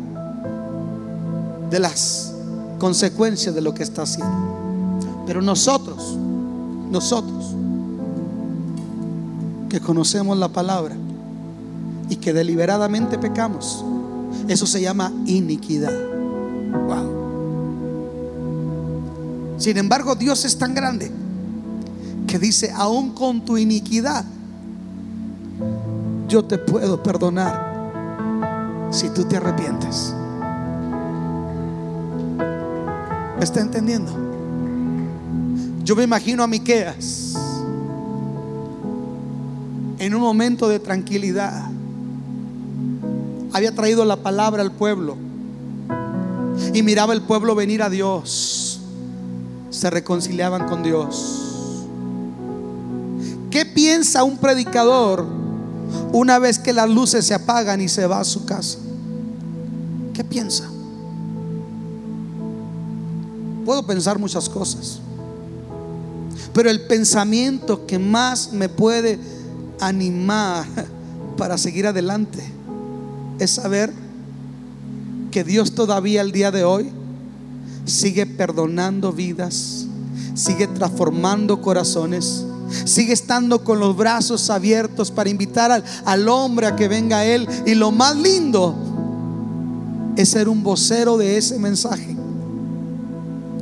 de 1.71 1.81
las 1.81 2.35
consecuencias 2.79 3.55
de 3.55 3.63
lo 3.63 3.73
que 3.73 3.83
está 3.83 4.03
haciendo. 4.03 5.25
Pero 5.27 5.41
nosotros, 5.41 6.19
nosotros, 6.91 7.36
que 9.77 9.83
conocemos 9.83 10.39
la 10.39 10.49
palabra 10.49 10.97
y 12.09 12.17
que 12.17 12.33
deliberadamente 12.33 13.19
pecamos, 13.19 13.85
eso 14.49 14.67
se 14.67 14.81
llama 14.81 15.13
iniquidad. 15.27 15.93
Wow. 16.87 17.11
Sin 19.59 19.77
embargo, 19.77 20.15
Dios 20.15 20.47
es 20.47 20.57
tan 20.57 20.73
grande 20.73 21.13
que 22.27 22.39
dice, 22.39 22.73
aún 22.75 23.11
con 23.11 23.45
tu 23.45 23.59
iniquidad, 23.59 24.25
yo 26.27 26.43
te 26.43 26.57
puedo 26.57 27.03
perdonar 27.03 28.89
si 28.91 29.11
tú 29.11 29.25
te 29.25 29.37
arrepientes. 29.37 30.15
¿Me 33.37 33.45
está 33.45 33.61
entendiendo? 33.61 34.11
Yo 35.85 35.95
me 35.95 36.05
imagino 36.05 36.43
a 36.43 36.47
Miqueas 36.47 37.37
en 39.99 40.15
un 40.15 40.21
momento 40.21 40.69
de 40.69 40.79
tranquilidad. 40.79 41.71
Había 43.53 43.75
traído 43.75 44.05
la 44.05 44.17
palabra 44.17 44.63
al 44.63 44.73
pueblo 44.73 45.17
y 46.75 46.83
miraba 46.83 47.15
el 47.15 47.23
pueblo 47.23 47.55
venir 47.55 47.83
a 47.83 47.91
Dios. 47.91 48.81
Se 49.71 49.91
reconciliaban 49.91 50.67
con 50.69 50.83
Dios. 50.83 51.87
¿Qué 53.51 53.65
piensa 53.65 54.25
un 54.25 54.37
predicador 54.37 55.25
una 56.13 56.39
vez 56.39 56.59
que 56.59 56.73
las 56.73 56.91
luces 56.91 57.25
se 57.25 57.35
apagan 57.35 57.81
y 57.81 57.89
se 57.89 58.07
va 58.07 58.21
a 58.21 58.25
su 58.25 58.45
casa? 58.45 58.79
¿Qué 60.13 60.25
piensa? 60.25 60.69
Puedo 63.65 63.87
pensar 63.87 64.19
muchas 64.19 64.49
cosas. 64.49 65.01
Pero 66.53 66.71
el 66.71 66.83
pensamiento 66.87 67.87
que 67.87 67.99
más 67.99 68.53
me 68.53 68.69
puede 68.69 69.19
animar 69.81 70.67
para 71.37 71.59
seguir 71.59 71.87
adelante 71.87 72.43
es 73.39 73.51
saber 73.51 73.93
que 75.31 75.45
Dios 75.45 75.75
todavía 75.75 76.23
el 76.23 76.33
día 76.33 76.51
de 76.51 76.65
hoy 76.65 76.91
sigue 77.85 78.27
perdonando 78.27 79.13
vidas, 79.13 79.87
sigue 80.35 80.67
transformando 80.67 81.61
corazones, 81.61 82.45
sigue 82.85 83.13
estando 83.13 83.63
con 83.63 83.79
los 83.79 83.97
brazos 83.97 84.51
abiertos 84.51 85.11
para 85.11 85.31
invitar 85.31 85.71
al, 85.71 85.85
al, 86.05 86.29
hombre 86.29 86.67
a 86.67 86.77
que 86.77 86.89
venga 86.89 87.19
a 87.19 87.25
Él. 87.25 87.49
Y 87.65 87.75
lo 87.75 87.93
más 87.93 88.17
lindo 88.17 88.75
es 90.17 90.31
ser 90.31 90.49
un 90.49 90.63
vocero 90.63 91.17
de 91.17 91.37
ese 91.37 91.59
mensaje. 91.59 92.17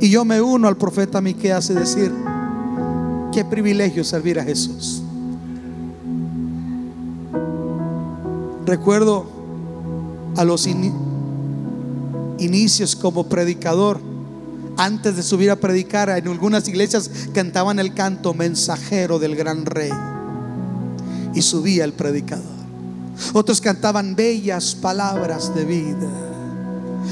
Y 0.01 0.11
yo 0.11 0.25
me 0.25 0.41
uno 0.41 0.69
al 0.69 0.77
profeta 0.77 1.21
Miqueas 1.21 1.71
y 1.71 1.75
decir, 1.75 2.13
qué 3.33 3.45
privilegio 3.45 4.05
servir 4.05 4.39
a 4.39 4.45
Jesús. 4.45 5.04
Recuerdo 8.67 9.27
a 10.37 10.45
los 10.45 10.67
inicios 12.39 12.97
como 12.97 13.29
predicador. 13.29 14.01
Antes 14.77 15.17
de 15.17 15.23
subir 15.23 15.51
a 15.51 15.57
predicar, 15.57 16.09
en 16.09 16.27
algunas 16.27 16.67
iglesias 16.67 17.11
cantaban 17.33 17.79
el 17.79 17.95
canto 17.95 18.35
mensajero 18.35 19.19
del 19.19 19.37
gran 19.37 19.67
rey. 19.67 19.93
Y 21.35 21.43
subía 21.43 21.85
el 21.85 21.93
predicador. 21.93 22.55
Otros 23.33 23.61
cantaban 23.61 24.17
bellas 24.17 24.75
palabras 24.75 25.55
de 25.55 25.65
vida. 25.65 26.09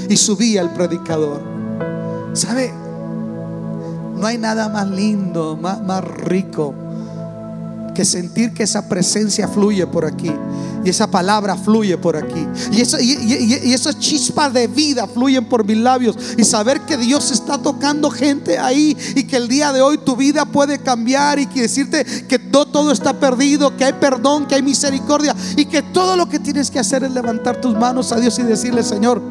Y 0.08 0.16
subía 0.16 0.62
el 0.62 0.70
predicador. 0.70 1.42
¿Sabe? 2.32 2.72
No 4.16 4.26
hay 4.26 4.38
nada 4.38 4.68
más 4.68 4.88
lindo, 4.88 5.56
más, 5.60 5.82
más 5.82 6.02
rico 6.02 6.74
que 7.94 8.04
sentir 8.04 8.52
que 8.52 8.62
esa 8.62 8.88
presencia 8.88 9.48
fluye 9.48 9.86
por 9.86 10.04
aquí 10.04 10.32
y 10.84 10.90
esa 10.90 11.10
palabra 11.10 11.56
fluye 11.56 11.96
por 11.96 12.16
aquí 12.16 12.46
y, 12.72 12.80
eso, 12.80 12.98
y, 12.98 13.12
y, 13.12 13.72
esas 13.72 13.98
chispas 13.98 14.52
de 14.52 14.66
vida 14.66 15.06
fluyen 15.06 15.44
por 15.44 15.64
mis 15.64 15.76
labios 15.76 16.16
y 16.36 16.44
saber 16.44 16.80
que 16.80 16.96
Dios 16.96 17.30
está 17.30 17.58
tocando 17.58 18.10
gente 18.10 18.58
ahí 18.58 18.96
y 19.14 19.24
que 19.24 19.36
el 19.36 19.48
día 19.48 19.72
de 19.72 19.82
hoy 19.82 19.98
tu 19.98 20.16
vida 20.16 20.44
puede 20.44 20.78
cambiar 20.78 21.38
y 21.38 21.46
que 21.46 21.62
decirte 21.62 22.04
que 22.04 22.38
no 22.38 22.66
todo 22.66 22.90
está 22.92 23.18
perdido, 23.18 23.76
que 23.76 23.84
hay 23.84 23.92
perdón, 23.92 24.46
que 24.46 24.54
hay 24.54 24.62
misericordia 24.62 25.34
y 25.56 25.66
que 25.66 25.82
todo 25.82 26.16
lo 26.16 26.28
que 26.28 26.38
tienes 26.38 26.70
que 26.70 26.78
hacer 26.78 27.04
es 27.04 27.12
levantar 27.12 27.60
tus 27.60 27.74
manos 27.74 28.12
a 28.12 28.20
Dios 28.20 28.38
y 28.38 28.42
decirle, 28.42 28.82
Señor, 28.82 29.22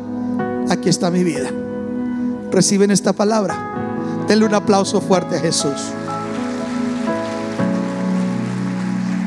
aquí 0.70 0.90
está 0.90 1.10
mi 1.10 1.24
vida. 1.24 1.50
Reciben 2.52 2.92
esta 2.92 3.14
palabra. 3.14 4.26
Denle 4.28 4.46
un 4.46 4.54
aplauso 4.54 5.02
fuerte 5.02 5.38
a 5.38 5.40
Jesús. 5.40 5.74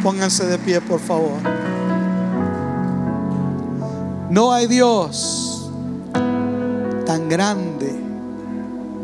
Pónganse 0.05 0.45
de 0.45 0.59
pie, 0.59 0.83
por 0.83 1.01
favor. 1.01 1.33
No 4.29 4.53
hay 4.53 4.67
Dios 4.67 5.71
tan 7.07 7.27
grande 7.31 7.91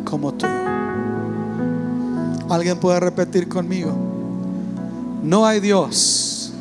como 0.04 0.34
tú. 0.34 0.44
¿Alguien 2.50 2.78
puede 2.78 3.00
repetir 3.00 3.48
conmigo? 3.48 3.92
No 5.22 5.46
hay 5.46 5.60
Dios 5.60 6.52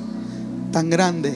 tan 0.71 0.89
grande 0.89 1.35